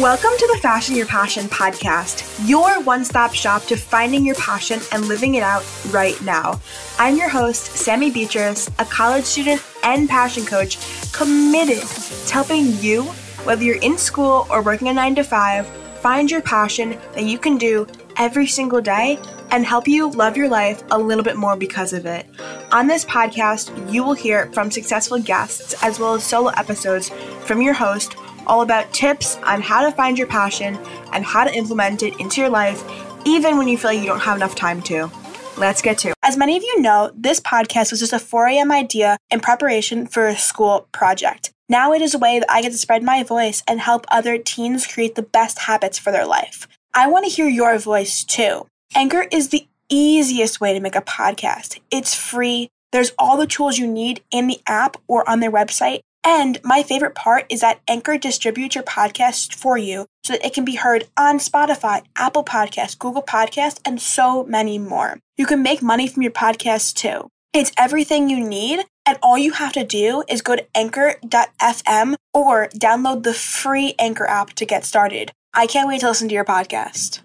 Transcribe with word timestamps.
Welcome 0.00 0.30
to 0.38 0.50
the 0.54 0.58
Fashion 0.62 0.96
Your 0.96 1.04
Passion 1.04 1.48
podcast, 1.48 2.48
your 2.48 2.82
one 2.82 3.04
stop 3.04 3.34
shop 3.34 3.64
to 3.64 3.76
finding 3.76 4.24
your 4.24 4.34
passion 4.36 4.80
and 4.90 5.06
living 5.06 5.34
it 5.34 5.42
out 5.42 5.66
right 5.90 6.18
now. 6.22 6.62
I'm 6.98 7.18
your 7.18 7.28
host, 7.28 7.66
Sammy 7.66 8.10
Beatrice, 8.10 8.70
a 8.78 8.86
college 8.86 9.26
student 9.26 9.62
and 9.82 10.08
passion 10.08 10.46
coach 10.46 10.78
committed 11.12 11.82
to 11.82 12.32
helping 12.32 12.72
you, 12.78 13.02
whether 13.44 13.62
you're 13.62 13.76
in 13.82 13.98
school 13.98 14.46
or 14.48 14.62
working 14.62 14.88
a 14.88 14.94
nine 14.94 15.14
to 15.16 15.22
five, 15.22 15.66
find 16.00 16.30
your 16.30 16.40
passion 16.40 16.98
that 17.12 17.24
you 17.24 17.38
can 17.38 17.58
do 17.58 17.86
every 18.16 18.46
single 18.46 18.80
day 18.80 19.18
and 19.50 19.66
help 19.66 19.86
you 19.86 20.10
love 20.10 20.38
your 20.38 20.48
life 20.48 20.82
a 20.90 20.98
little 20.98 21.22
bit 21.22 21.36
more 21.36 21.54
because 21.54 21.92
of 21.92 22.06
it. 22.06 22.24
On 22.72 22.86
this 22.86 23.04
podcast, 23.04 23.92
you 23.92 24.02
will 24.02 24.14
hear 24.14 24.50
from 24.52 24.70
successful 24.70 25.18
guests 25.18 25.74
as 25.82 25.98
well 26.00 26.14
as 26.14 26.24
solo 26.24 26.48
episodes 26.56 27.10
from 27.44 27.60
your 27.60 27.74
host 27.74 28.16
all 28.46 28.62
about 28.62 28.92
tips 28.92 29.36
on 29.44 29.60
how 29.60 29.82
to 29.82 29.92
find 29.92 30.18
your 30.18 30.26
passion 30.26 30.78
and 31.12 31.24
how 31.24 31.44
to 31.44 31.54
implement 31.54 32.02
it 32.02 32.18
into 32.20 32.40
your 32.40 32.50
life, 32.50 32.82
even 33.24 33.56
when 33.56 33.68
you 33.68 33.78
feel 33.78 33.90
like 33.90 34.00
you 34.00 34.06
don't 34.06 34.20
have 34.20 34.36
enough 34.36 34.54
time 34.54 34.82
to. 34.82 35.10
Let's 35.56 35.82
get 35.82 35.98
to 35.98 36.08
it. 36.08 36.14
As 36.22 36.36
many 36.36 36.56
of 36.56 36.62
you 36.62 36.80
know, 36.80 37.10
this 37.14 37.38
podcast 37.40 37.90
was 37.90 38.00
just 38.00 38.12
a 38.12 38.18
4 38.18 38.46
a.m. 38.48 38.72
idea 38.72 39.18
in 39.30 39.40
preparation 39.40 40.06
for 40.06 40.26
a 40.26 40.36
school 40.36 40.88
project. 40.92 41.52
Now 41.68 41.92
it 41.92 42.02
is 42.02 42.14
a 42.14 42.18
way 42.18 42.38
that 42.38 42.50
I 42.50 42.62
get 42.62 42.72
to 42.72 42.78
spread 42.78 43.02
my 43.02 43.22
voice 43.22 43.62
and 43.66 43.80
help 43.80 44.06
other 44.10 44.38
teens 44.38 44.86
create 44.86 45.14
the 45.14 45.22
best 45.22 45.60
habits 45.60 45.98
for 45.98 46.10
their 46.10 46.26
life. 46.26 46.68
I 46.94 47.06
want 47.06 47.24
to 47.24 47.30
hear 47.30 47.48
your 47.48 47.78
voice 47.78 48.24
too. 48.24 48.66
Anchor 48.94 49.26
is 49.30 49.48
the 49.48 49.66
easiest 49.88 50.60
way 50.60 50.74
to 50.74 50.80
make 50.80 50.96
a 50.96 51.02
podcast. 51.02 51.78
It's 51.90 52.14
free. 52.14 52.68
There's 52.92 53.12
all 53.18 53.38
the 53.38 53.46
tools 53.46 53.78
you 53.78 53.86
need 53.86 54.22
in 54.30 54.48
the 54.48 54.60
app 54.66 54.98
or 55.08 55.28
on 55.28 55.40
their 55.40 55.50
website, 55.52 56.00
and 56.24 56.58
my 56.62 56.82
favorite 56.82 57.14
part 57.14 57.46
is 57.48 57.60
that 57.60 57.80
Anchor 57.88 58.16
distributes 58.16 58.74
your 58.74 58.84
podcast 58.84 59.54
for 59.54 59.76
you 59.76 60.06
so 60.24 60.34
that 60.34 60.44
it 60.44 60.54
can 60.54 60.64
be 60.64 60.76
heard 60.76 61.04
on 61.16 61.38
Spotify, 61.38 62.02
Apple 62.16 62.44
Podcasts, 62.44 62.98
Google 62.98 63.22
Podcasts, 63.22 63.80
and 63.84 64.00
so 64.00 64.44
many 64.44 64.78
more. 64.78 65.18
You 65.36 65.46
can 65.46 65.62
make 65.62 65.82
money 65.82 66.06
from 66.06 66.22
your 66.22 66.32
podcast 66.32 66.94
too. 66.94 67.28
It's 67.52 67.72
everything 67.76 68.30
you 68.30 68.40
need, 68.40 68.80
and 69.04 69.18
all 69.22 69.36
you 69.36 69.52
have 69.52 69.72
to 69.72 69.84
do 69.84 70.22
is 70.28 70.40
go 70.40 70.56
to 70.56 70.66
anchor.fm 70.74 72.14
or 72.32 72.68
download 72.68 73.24
the 73.24 73.34
free 73.34 73.94
Anchor 73.98 74.26
app 74.26 74.54
to 74.54 74.64
get 74.64 74.84
started. 74.84 75.32
I 75.52 75.66
can't 75.66 75.88
wait 75.88 76.00
to 76.00 76.08
listen 76.08 76.28
to 76.28 76.34
your 76.34 76.44
podcast. 76.44 77.20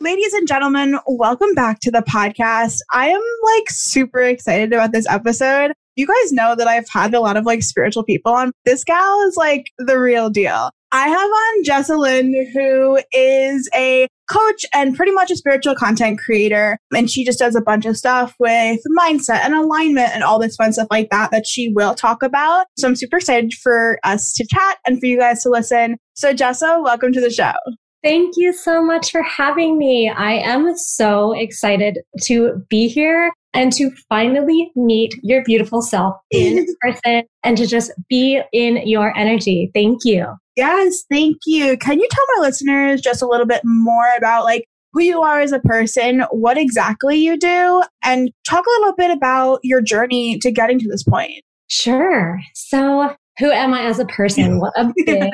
Ladies 0.00 0.32
and 0.32 0.46
gentlemen, 0.46 0.98
welcome 1.06 1.54
back 1.54 1.80
to 1.80 1.90
the 1.90 2.02
podcast. 2.02 2.78
I 2.92 3.08
am 3.08 3.22
like 3.42 3.70
super 3.70 4.20
excited 4.20 4.72
about 4.72 4.92
this 4.92 5.08
episode 5.08 5.72
you 5.96 6.06
guys 6.06 6.32
know 6.32 6.54
that 6.56 6.68
I've 6.68 6.88
had 6.88 7.14
a 7.14 7.20
lot 7.20 7.36
of 7.36 7.44
like 7.44 7.62
spiritual 7.62 8.02
people 8.02 8.32
on. 8.32 8.52
This 8.64 8.84
gal 8.84 9.20
is 9.28 9.36
like 9.36 9.70
the 9.78 9.98
real 9.98 10.30
deal. 10.30 10.70
I 10.94 11.08
have 11.08 11.30
on 11.30 11.64
Jessalin, 11.64 12.34
who 12.52 13.00
is 13.12 13.68
a 13.74 14.08
coach 14.30 14.64
and 14.74 14.94
pretty 14.94 15.12
much 15.12 15.30
a 15.30 15.36
spiritual 15.36 15.74
content 15.74 16.18
creator. 16.18 16.78
And 16.94 17.10
she 17.10 17.24
just 17.24 17.38
does 17.38 17.54
a 17.54 17.62
bunch 17.62 17.86
of 17.86 17.96
stuff 17.96 18.34
with 18.38 18.80
mindset 18.98 19.40
and 19.40 19.54
alignment 19.54 20.10
and 20.14 20.22
all 20.22 20.38
this 20.38 20.56
fun 20.56 20.72
stuff 20.72 20.88
like 20.90 21.08
that 21.10 21.30
that 21.30 21.46
she 21.46 21.72
will 21.74 21.94
talk 21.94 22.22
about. 22.22 22.66
So 22.78 22.88
I'm 22.88 22.96
super 22.96 23.16
excited 23.16 23.54
for 23.54 23.98
us 24.04 24.34
to 24.34 24.46
chat 24.46 24.78
and 24.86 25.00
for 25.00 25.06
you 25.06 25.18
guys 25.18 25.42
to 25.44 25.48
listen. 25.48 25.96
So, 26.14 26.34
Jessa, 26.34 26.82
welcome 26.82 27.12
to 27.12 27.20
the 27.20 27.30
show. 27.30 27.54
Thank 28.02 28.34
you 28.36 28.52
so 28.52 28.84
much 28.84 29.12
for 29.12 29.22
having 29.22 29.78
me. 29.78 30.10
I 30.10 30.32
am 30.32 30.76
so 30.76 31.32
excited 31.32 32.00
to 32.24 32.62
be 32.68 32.88
here 32.88 33.32
and 33.54 33.72
to 33.74 33.90
finally 34.08 34.70
meet 34.74 35.14
your 35.22 35.42
beautiful 35.44 35.82
self 35.82 36.16
in 36.30 36.66
person 36.80 37.22
and 37.42 37.56
to 37.56 37.66
just 37.66 37.92
be 38.08 38.40
in 38.52 38.86
your 38.86 39.16
energy. 39.16 39.70
Thank 39.74 40.04
you. 40.04 40.26
Yes, 40.56 41.04
thank 41.10 41.36
you. 41.46 41.76
Can 41.78 41.98
you 41.98 42.08
tell 42.10 42.24
my 42.36 42.46
listeners 42.46 43.00
just 43.00 43.22
a 43.22 43.26
little 43.26 43.46
bit 43.46 43.62
more 43.64 44.14
about 44.16 44.44
like 44.44 44.64
who 44.92 45.02
you 45.02 45.22
are 45.22 45.40
as 45.40 45.52
a 45.52 45.60
person, 45.60 46.20
what 46.30 46.58
exactly 46.58 47.16
you 47.16 47.38
do, 47.38 47.82
and 48.04 48.30
talk 48.46 48.64
a 48.66 48.80
little 48.80 48.94
bit 48.94 49.10
about 49.10 49.60
your 49.62 49.80
journey 49.80 50.38
to 50.38 50.50
getting 50.50 50.78
to 50.78 50.88
this 50.88 51.02
point? 51.02 51.42
Sure. 51.68 52.38
So, 52.54 53.14
who 53.38 53.50
am 53.50 53.72
I 53.72 53.84
as 53.84 53.98
a 53.98 54.04
person? 54.04 54.60
What 54.60 54.74
a 54.76 54.92
big 55.06 55.32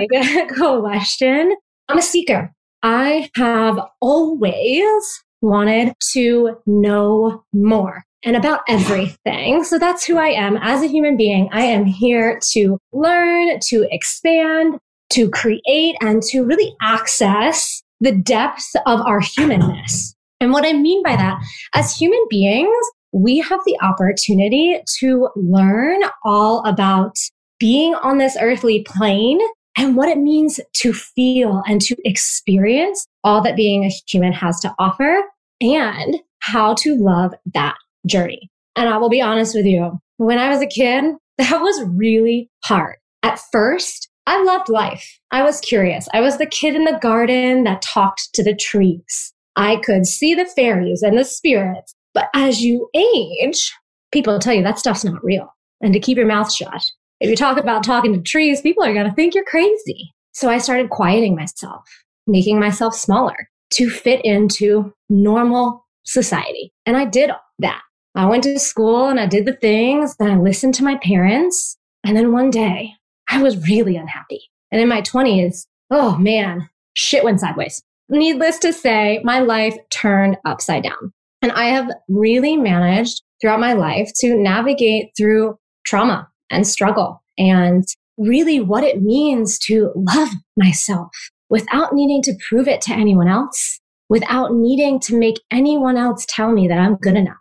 question. 0.56 1.56
I'm 1.88 1.98
a 1.98 2.02
seeker. 2.02 2.52
I 2.84 3.28
have 3.34 3.80
always 4.00 5.24
wanted 5.42 5.94
to 6.12 6.56
know 6.66 7.42
more 7.52 8.04
and 8.24 8.36
about 8.36 8.60
everything. 8.68 9.64
So 9.64 9.78
that's 9.78 10.04
who 10.04 10.18
I 10.18 10.28
am 10.28 10.56
as 10.60 10.82
a 10.82 10.88
human 10.88 11.16
being. 11.16 11.48
I 11.52 11.62
am 11.62 11.84
here 11.84 12.40
to 12.52 12.78
learn, 12.92 13.60
to 13.68 13.86
expand, 13.90 14.78
to 15.10 15.30
create, 15.30 15.96
and 16.00 16.22
to 16.24 16.42
really 16.42 16.74
access 16.82 17.82
the 18.00 18.12
depths 18.12 18.74
of 18.86 19.00
our 19.00 19.20
humanness. 19.20 20.14
And 20.40 20.52
what 20.52 20.66
I 20.66 20.72
mean 20.72 21.02
by 21.02 21.16
that, 21.16 21.40
as 21.74 21.96
human 21.96 22.24
beings, 22.30 22.68
we 23.12 23.38
have 23.38 23.60
the 23.64 23.78
opportunity 23.82 24.80
to 25.00 25.28
learn 25.34 26.02
all 26.24 26.62
about 26.64 27.16
being 27.58 27.94
on 27.96 28.18
this 28.18 28.36
earthly 28.40 28.82
plane 28.86 29.40
and 29.76 29.96
what 29.96 30.08
it 30.08 30.18
means 30.18 30.60
to 30.74 30.92
feel 30.92 31.62
and 31.66 31.80
to 31.80 31.96
experience 32.04 33.06
all 33.24 33.40
that 33.42 33.56
being 33.56 33.84
a 33.84 33.90
human 34.08 34.32
has 34.32 34.60
to 34.60 34.74
offer 34.78 35.22
and 35.60 36.16
how 36.40 36.74
to 36.74 36.96
love 36.96 37.34
that 37.54 37.74
journey. 38.06 38.50
And 38.76 38.88
I 38.88 38.96
will 38.98 39.08
be 39.08 39.20
honest 39.20 39.54
with 39.54 39.66
you, 39.66 39.98
when 40.18 40.38
I 40.38 40.48
was 40.48 40.60
a 40.60 40.66
kid, 40.66 41.04
that 41.38 41.60
was 41.60 41.84
really 41.88 42.50
hard. 42.64 42.96
At 43.22 43.40
first, 43.52 44.08
I 44.26 44.42
loved 44.42 44.68
life. 44.68 45.18
I 45.30 45.42
was 45.42 45.60
curious. 45.60 46.08
I 46.12 46.20
was 46.20 46.38
the 46.38 46.46
kid 46.46 46.74
in 46.74 46.84
the 46.84 46.98
garden 47.00 47.64
that 47.64 47.82
talked 47.82 48.28
to 48.34 48.44
the 48.44 48.54
trees. 48.54 49.32
I 49.56 49.76
could 49.76 50.06
see 50.06 50.34
the 50.34 50.44
fairies 50.44 51.02
and 51.02 51.18
the 51.18 51.24
spirits. 51.24 51.94
But 52.14 52.28
as 52.34 52.62
you 52.62 52.88
age, 52.94 53.72
people 54.12 54.38
tell 54.38 54.54
you 54.54 54.62
that 54.62 54.78
stuff's 54.78 55.04
not 55.04 55.24
real 55.24 55.54
and 55.80 55.92
to 55.92 56.00
keep 56.00 56.16
your 56.16 56.26
mouth 56.26 56.52
shut. 56.52 56.84
If 57.20 57.30
you 57.30 57.36
talk 57.36 57.58
about 57.58 57.82
talking 57.82 58.12
to 58.12 58.20
trees, 58.20 58.60
people 58.60 58.84
are 58.84 58.94
going 58.94 59.08
to 59.08 59.14
think 59.14 59.34
you're 59.34 59.44
crazy. 59.44 60.12
So 60.32 60.48
I 60.48 60.58
started 60.58 60.90
quieting 60.90 61.34
myself, 61.34 61.84
making 62.26 62.60
myself 62.60 62.94
smaller 62.94 63.48
to 63.74 63.90
fit 63.90 64.24
into 64.24 64.92
normal 65.08 65.86
society. 66.04 66.72
And 66.86 66.96
I 66.96 67.04
did 67.04 67.30
that. 67.58 67.82
I 68.14 68.26
went 68.26 68.44
to 68.44 68.58
school 68.58 69.08
and 69.08 69.20
I 69.20 69.26
did 69.26 69.44
the 69.46 69.56
things, 69.56 70.16
then 70.16 70.30
I 70.30 70.36
listened 70.36 70.74
to 70.74 70.84
my 70.84 70.96
parents. 70.98 71.76
And 72.04 72.16
then 72.16 72.32
one 72.32 72.50
day 72.50 72.92
I 73.28 73.42
was 73.42 73.68
really 73.68 73.96
unhappy. 73.96 74.42
And 74.72 74.80
in 74.80 74.88
my 74.88 75.02
20s, 75.02 75.66
oh 75.90 76.16
man, 76.18 76.68
shit 76.94 77.24
went 77.24 77.40
sideways. 77.40 77.82
Needless 78.08 78.58
to 78.60 78.72
say, 78.72 79.20
my 79.22 79.40
life 79.40 79.76
turned 79.90 80.36
upside 80.44 80.82
down. 80.82 81.12
And 81.42 81.52
I 81.52 81.66
have 81.66 81.90
really 82.08 82.56
managed 82.56 83.22
throughout 83.40 83.60
my 83.60 83.74
life 83.74 84.10
to 84.20 84.34
navigate 84.34 85.10
through 85.16 85.58
trauma 85.86 86.28
and 86.50 86.66
struggle 86.66 87.22
and 87.36 87.84
really 88.16 88.60
what 88.60 88.82
it 88.82 89.02
means 89.02 89.58
to 89.60 89.92
love 89.94 90.30
myself 90.56 91.10
without 91.48 91.94
needing 91.94 92.22
to 92.22 92.36
prove 92.48 92.66
it 92.66 92.80
to 92.82 92.92
anyone 92.92 93.28
else, 93.28 93.80
without 94.08 94.54
needing 94.54 94.98
to 95.00 95.16
make 95.16 95.40
anyone 95.50 95.96
else 95.96 96.26
tell 96.28 96.52
me 96.52 96.66
that 96.68 96.78
I'm 96.78 96.96
good 96.96 97.16
enough. 97.16 97.36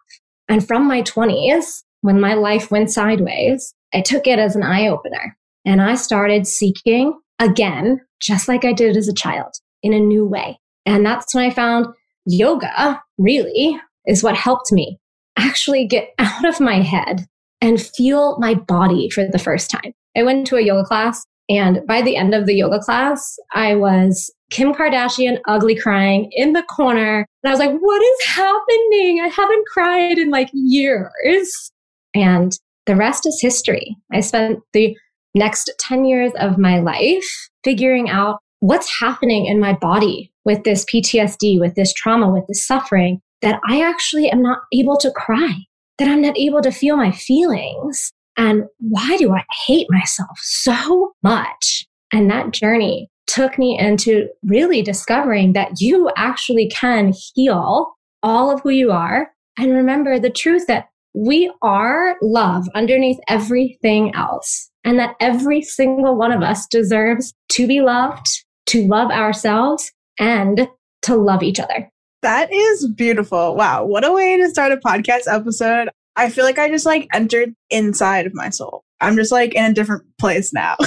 And 0.50 0.66
from 0.66 0.88
my 0.88 1.02
20s, 1.02 1.84
when 2.02 2.22
my 2.22 2.34
life 2.34 2.72
went 2.72 2.91
sideways, 2.91 3.74
I 3.94 4.02
took 4.02 4.28
it 4.28 4.40
as 4.40 4.56
an 4.56 4.63
eye 4.63 4.88
opener 4.88 5.38
and 5.66 5.81
I 5.81 5.96
started 5.96 6.47
seeking 6.47 7.18
again, 7.40 8.02
just 8.22 8.47
like 8.47 8.66
I 8.66 8.74
did 8.74 8.96
as 8.96 9.08
a 9.08 9.13
child 9.13 9.53
in 9.84 9.94
a 9.94 10.00
new 10.00 10.25
way. 10.25 10.59
And 10.85 11.06
that's 11.06 11.34
when 11.34 11.46
I 11.46 11.53
found 11.53 11.88
yoga 12.25 13.02
really 13.18 13.80
is 14.06 14.24
what 14.24 14.35
helped 14.35 14.72
me 14.72 15.00
actually 15.38 15.85
get 15.85 16.13
out 16.19 16.46
of 16.46 16.59
my 16.59 16.81
head 16.81 17.25
and 17.62 17.81
feel 17.81 18.38
my 18.40 18.53
body 18.53 19.09
for 19.09 19.28
the 19.28 19.40
first 19.40 19.70
time. 19.70 19.94
I 20.16 20.23
went 20.23 20.47
to 20.47 20.55
a 20.55 20.61
yoga 20.61 20.85
class 20.85 21.26
and 21.49 21.85
by 21.88 22.02
the 22.02 22.16
end 22.16 22.34
of 22.34 22.46
the 22.46 22.55
yoga 22.55 22.79
class, 22.79 23.38
I 23.53 23.76
was 23.76 24.34
Kim 24.49 24.73
Kardashian 24.73 25.40
ugly 25.47 25.76
crying 25.76 26.29
in 26.34 26.53
the 26.53 26.64
corner. 26.64 27.26
And 27.44 27.49
I 27.49 27.52
was 27.52 27.59
like, 27.59 27.78
what 27.79 28.02
is 28.02 28.26
happening? 28.26 29.22
I 29.22 29.32
haven't 29.34 29.67
cried 29.67 30.17
in 30.17 30.29
like 30.29 30.49
years. 30.53 31.72
And 32.14 32.58
the 32.85 32.96
rest 32.96 33.26
is 33.26 33.40
history. 33.41 33.96
I 34.11 34.22
spent 34.22 34.59
the 34.73 34.96
next 35.35 35.72
10 35.79 36.05
years 36.05 36.32
of 36.40 36.58
my 36.58 36.79
life 36.79 37.49
figuring 37.64 38.09
out 38.09 38.40
what's 38.59 38.99
happening 38.99 39.46
in 39.46 39.59
my 39.59 39.73
body 39.73 40.32
with 40.46 40.64
this 40.64 40.85
PTSD, 40.85 41.59
with 41.59 41.76
this 41.76 41.94
trauma, 41.94 42.32
with 42.32 42.46
this 42.47 42.66
suffering, 42.66 43.22
that 43.41 43.59
I 43.70 43.82
actually 43.82 44.29
am 44.29 44.41
not 44.41 44.59
able 44.73 44.97
to 44.97 45.11
cry, 45.11 45.53
that 45.99 46.08
I'm 46.08 46.22
not 46.22 46.38
able 46.38 46.61
to 46.61 46.72
feel 46.72 46.97
my 46.97 47.11
feelings. 47.11 48.11
And 48.37 48.66
why 48.79 49.17
do 49.17 49.34
I 49.34 49.43
hate 49.66 49.87
myself 49.89 50.37
so 50.39 51.13
much? 51.23 51.85
And 52.13 52.29
that 52.29 52.51
journey 52.51 53.09
took 53.25 53.57
me 53.57 53.78
into 53.78 54.29
really 54.43 54.81
discovering 54.81 55.53
that 55.53 55.81
you 55.81 56.09
actually 56.16 56.69
can 56.69 57.13
heal 57.34 57.93
all 58.23 58.51
of 58.51 58.61
who 58.61 58.69
you 58.69 58.91
are 58.91 59.31
and 59.57 59.73
remember 59.73 60.19
the 60.19 60.29
truth 60.29 60.67
that 60.67 60.87
we 61.13 61.51
are 61.61 62.16
love 62.22 62.67
underneath 62.75 63.17
everything 63.28 64.13
else. 64.16 64.69
and 64.84 64.99
that 64.99 65.16
every 65.19 65.61
single 65.61 66.16
one 66.16 66.31
of 66.31 66.41
us 66.41 66.66
deserves 66.67 67.34
to 67.49 67.67
be 67.67 67.81
loved, 67.81 68.25
to 68.67 68.87
love 68.87 69.11
ourselves, 69.11 69.91
and 70.17 70.69
to 71.01 71.16
love 71.17 71.43
each 71.43 71.59
other. 71.59 71.91
That 72.22 72.53
is 72.53 72.87
beautiful. 72.93 73.55
Wow. 73.55 73.84
What 73.84 74.05
a 74.05 74.13
way 74.13 74.37
to 74.37 74.49
start 74.49 74.72
a 74.72 74.78
podcast 74.78 75.23
episode. 75.28 75.89
I 76.17 76.29
feel 76.29 76.43
like 76.43 76.59
I 76.59 76.69
just 76.69 76.85
like 76.85 77.08
entered 77.14 77.53
inside 77.69 78.25
of 78.25 78.34
my 78.34 78.49
soul. 78.49 78.84
I'm 78.99 79.16
just 79.16 79.31
like 79.31 79.53
in 79.53 79.64
a 79.64 79.73
different 79.73 80.03
place 80.19 80.52
now. 80.53 80.75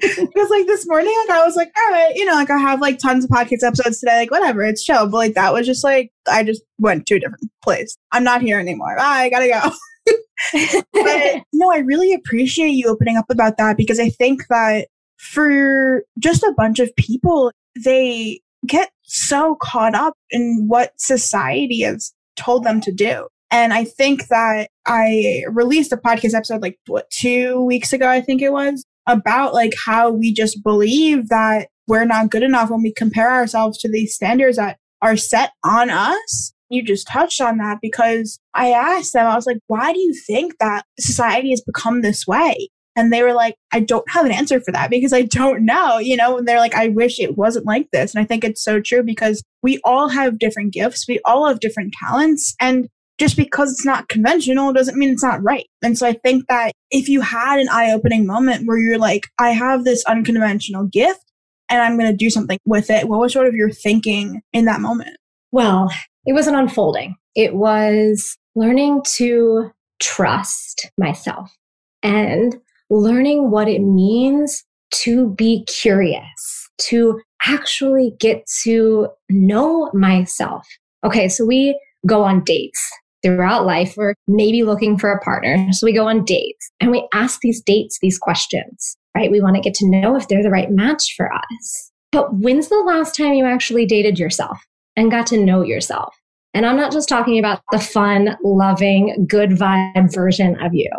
Because 0.00 0.48
like 0.48 0.66
this 0.66 0.86
morning, 0.88 1.14
like 1.28 1.38
I 1.38 1.44
was 1.44 1.56
like, 1.56 1.70
all 1.76 1.92
right, 1.92 2.14
you 2.14 2.24
know, 2.24 2.32
like 2.32 2.48
I 2.48 2.56
have 2.56 2.80
like 2.80 2.98
tons 2.98 3.24
of 3.24 3.30
podcast 3.30 3.62
episodes 3.62 4.00
today, 4.00 4.20
like 4.20 4.30
whatever, 4.30 4.62
it's 4.62 4.82
chill. 4.82 5.06
But 5.06 5.16
like 5.18 5.34
that 5.34 5.52
was 5.52 5.66
just 5.66 5.84
like 5.84 6.10
I 6.26 6.42
just 6.42 6.62
went 6.78 7.04
to 7.06 7.16
a 7.16 7.20
different 7.20 7.50
place. 7.62 7.98
I'm 8.10 8.24
not 8.24 8.40
here 8.40 8.58
anymore. 8.58 8.96
I 8.98 9.28
gotta 9.28 9.48
go. 9.48 10.14
but 10.92 11.42
no, 11.52 11.70
I 11.70 11.78
really 11.78 12.14
appreciate 12.14 12.70
you 12.70 12.88
opening 12.88 13.18
up 13.18 13.26
about 13.28 13.58
that 13.58 13.76
because 13.76 14.00
I 14.00 14.08
think 14.08 14.46
that 14.48 14.88
for 15.18 16.02
just 16.18 16.42
a 16.42 16.54
bunch 16.56 16.78
of 16.78 16.94
people, 16.96 17.52
they 17.84 18.40
get 18.66 18.90
so 19.02 19.56
caught 19.60 19.94
up 19.94 20.14
in 20.30 20.64
what 20.66 20.92
society 20.98 21.82
has 21.82 22.14
told 22.36 22.64
them 22.64 22.80
to 22.80 22.92
do. 22.92 23.28
And 23.50 23.72
I 23.72 23.84
think 23.84 24.28
that 24.28 24.68
I 24.86 25.44
released 25.50 25.92
a 25.92 25.96
podcast 25.96 26.34
episode 26.34 26.62
like 26.62 26.78
what 26.86 27.10
two 27.10 27.64
weeks 27.64 27.92
ago, 27.92 28.08
I 28.08 28.20
think 28.20 28.42
it 28.42 28.52
was, 28.52 28.84
about 29.06 29.54
like 29.54 29.72
how 29.84 30.10
we 30.10 30.32
just 30.32 30.62
believe 30.62 31.28
that 31.28 31.68
we're 31.88 32.04
not 32.04 32.30
good 32.30 32.42
enough 32.42 32.70
when 32.70 32.82
we 32.82 32.92
compare 32.92 33.30
ourselves 33.30 33.78
to 33.78 33.90
these 33.90 34.14
standards 34.14 34.56
that 34.56 34.78
are 35.02 35.16
set 35.16 35.50
on 35.64 35.90
us. 35.90 36.52
You 36.68 36.82
just 36.84 37.08
touched 37.08 37.40
on 37.40 37.58
that 37.58 37.78
because 37.82 38.38
I 38.54 38.70
asked 38.70 39.12
them, 39.12 39.26
I 39.26 39.34
was 39.34 39.46
like, 39.46 39.58
why 39.66 39.92
do 39.92 39.98
you 39.98 40.14
think 40.26 40.54
that 40.60 40.84
society 41.00 41.50
has 41.50 41.62
become 41.62 42.02
this 42.02 42.26
way? 42.26 42.68
And 42.94 43.12
they 43.12 43.22
were 43.22 43.32
like, 43.32 43.54
I 43.72 43.80
don't 43.80 44.08
have 44.10 44.24
an 44.24 44.32
answer 44.32 44.60
for 44.60 44.72
that 44.72 44.90
because 44.90 45.12
I 45.12 45.22
don't 45.22 45.64
know, 45.64 45.98
you 45.98 46.16
know, 46.16 46.38
and 46.38 46.46
they're 46.46 46.58
like, 46.58 46.74
I 46.74 46.88
wish 46.88 47.18
it 47.18 47.36
wasn't 47.36 47.66
like 47.66 47.88
this. 47.92 48.14
And 48.14 48.22
I 48.22 48.26
think 48.26 48.44
it's 48.44 48.62
so 48.62 48.80
true 48.80 49.02
because 49.02 49.42
we 49.62 49.80
all 49.84 50.08
have 50.08 50.38
different 50.38 50.72
gifts. 50.72 51.06
We 51.08 51.20
all 51.24 51.46
have 51.46 51.60
different 51.60 51.94
talents. 52.04 52.54
And 52.60 52.88
just 53.20 53.36
because 53.36 53.70
it's 53.70 53.84
not 53.84 54.08
conventional 54.08 54.72
doesn't 54.72 54.98
mean 54.98 55.10
it's 55.10 55.22
not 55.22 55.42
right. 55.42 55.66
And 55.82 55.96
so 55.96 56.06
I 56.06 56.14
think 56.14 56.46
that 56.48 56.72
if 56.90 57.06
you 57.06 57.20
had 57.20 57.60
an 57.60 57.68
eye 57.70 57.92
opening 57.92 58.26
moment 58.26 58.66
where 58.66 58.78
you're 58.78 58.98
like, 58.98 59.26
I 59.38 59.50
have 59.50 59.84
this 59.84 60.02
unconventional 60.06 60.86
gift 60.86 61.20
and 61.68 61.82
I'm 61.82 61.98
going 61.98 62.10
to 62.10 62.16
do 62.16 62.30
something 62.30 62.58
with 62.64 62.88
it, 62.88 63.08
what 63.08 63.20
was 63.20 63.34
sort 63.34 63.46
of 63.46 63.54
your 63.54 63.70
thinking 63.70 64.40
in 64.54 64.64
that 64.64 64.80
moment? 64.80 65.18
Well, 65.52 65.92
it 66.24 66.32
was 66.32 66.46
an 66.46 66.54
unfolding. 66.54 67.14
It 67.34 67.54
was 67.54 68.38
learning 68.54 69.02
to 69.16 69.70
trust 70.00 70.90
myself 70.96 71.54
and 72.02 72.56
learning 72.88 73.50
what 73.50 73.68
it 73.68 73.80
means 73.80 74.64
to 74.92 75.28
be 75.34 75.66
curious, 75.66 76.70
to 76.78 77.20
actually 77.44 78.14
get 78.18 78.46
to 78.62 79.08
know 79.28 79.90
myself. 79.92 80.66
Okay, 81.04 81.28
so 81.28 81.44
we 81.44 81.78
go 82.06 82.22
on 82.22 82.42
dates 82.42 82.90
throughout 83.22 83.66
life. 83.66 83.94
We're 83.96 84.14
maybe 84.26 84.62
looking 84.62 84.98
for 84.98 85.12
a 85.12 85.20
partner. 85.20 85.72
So 85.72 85.84
we 85.84 85.92
go 85.92 86.08
on 86.08 86.24
dates 86.24 86.70
and 86.80 86.90
we 86.90 87.06
ask 87.12 87.40
these 87.40 87.60
dates 87.60 87.98
these 88.00 88.18
questions, 88.18 88.96
right? 89.14 89.30
We 89.30 89.40
want 89.40 89.56
to 89.56 89.62
get 89.62 89.74
to 89.74 89.88
know 89.88 90.16
if 90.16 90.28
they're 90.28 90.42
the 90.42 90.50
right 90.50 90.70
match 90.70 91.14
for 91.16 91.32
us. 91.32 91.90
But 92.12 92.34
when's 92.34 92.68
the 92.68 92.82
last 92.86 93.16
time 93.16 93.34
you 93.34 93.44
actually 93.44 93.86
dated 93.86 94.18
yourself 94.18 94.58
and 94.96 95.10
got 95.10 95.26
to 95.28 95.42
know 95.42 95.62
yourself? 95.62 96.14
And 96.54 96.66
I'm 96.66 96.76
not 96.76 96.92
just 96.92 97.08
talking 97.08 97.38
about 97.38 97.60
the 97.70 97.78
fun, 97.78 98.36
loving, 98.42 99.26
good 99.28 99.50
vibe 99.50 100.12
version 100.12 100.60
of 100.60 100.74
you. 100.74 100.90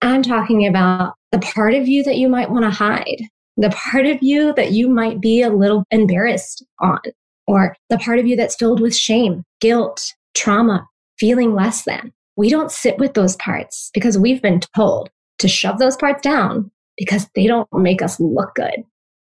I'm 0.00 0.22
talking 0.22 0.66
about 0.66 1.14
the 1.32 1.40
part 1.40 1.74
of 1.74 1.88
you 1.88 2.04
that 2.04 2.16
you 2.16 2.28
might 2.28 2.50
want 2.50 2.64
to 2.64 2.70
hide, 2.70 3.22
the 3.56 3.70
part 3.70 4.06
of 4.06 4.22
you 4.22 4.52
that 4.54 4.72
you 4.72 4.88
might 4.88 5.20
be 5.20 5.42
a 5.42 5.50
little 5.50 5.84
embarrassed 5.90 6.64
on, 6.80 7.00
or 7.46 7.76
the 7.88 7.98
part 7.98 8.18
of 8.18 8.26
you 8.26 8.36
that's 8.36 8.54
filled 8.54 8.80
with 8.80 8.94
shame, 8.94 9.42
guilt, 9.60 10.12
trauma, 10.34 10.86
feeling 11.18 11.54
less 11.54 11.84
than. 11.84 12.12
We 12.36 12.48
don't 12.48 12.72
sit 12.72 12.98
with 12.98 13.14
those 13.14 13.36
parts 13.36 13.90
because 13.92 14.18
we've 14.18 14.42
been 14.42 14.60
told 14.74 15.10
to 15.38 15.48
shove 15.48 15.78
those 15.78 15.96
parts 15.96 16.22
down 16.22 16.70
because 16.96 17.28
they 17.34 17.46
don't 17.46 17.68
make 17.72 18.02
us 18.02 18.18
look 18.20 18.54
good. 18.54 18.84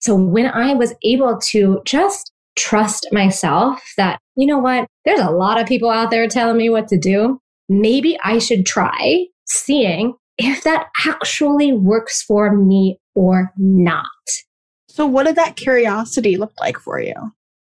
So 0.00 0.14
when 0.14 0.46
I 0.46 0.74
was 0.74 0.94
able 1.02 1.38
to 1.38 1.80
just 1.84 2.32
trust 2.56 3.06
myself 3.12 3.82
that, 3.96 4.18
you 4.36 4.46
know 4.46 4.58
what, 4.58 4.86
there's 5.04 5.20
a 5.20 5.30
lot 5.30 5.60
of 5.60 5.66
people 5.66 5.90
out 5.90 6.10
there 6.10 6.26
telling 6.28 6.56
me 6.56 6.70
what 6.70 6.88
to 6.88 6.98
do. 6.98 7.40
Maybe 7.68 8.18
I 8.24 8.38
should 8.38 8.66
try 8.66 9.26
seeing 9.46 10.14
if 10.38 10.62
that 10.64 10.88
actually 11.06 11.72
works 11.72 12.22
for 12.22 12.54
me 12.56 12.98
or 13.14 13.52
not. 13.56 14.06
So, 14.88 15.06
what 15.06 15.26
did 15.26 15.36
that 15.36 15.56
curiosity 15.56 16.36
look 16.36 16.52
like 16.60 16.78
for 16.78 17.00
you? 17.00 17.14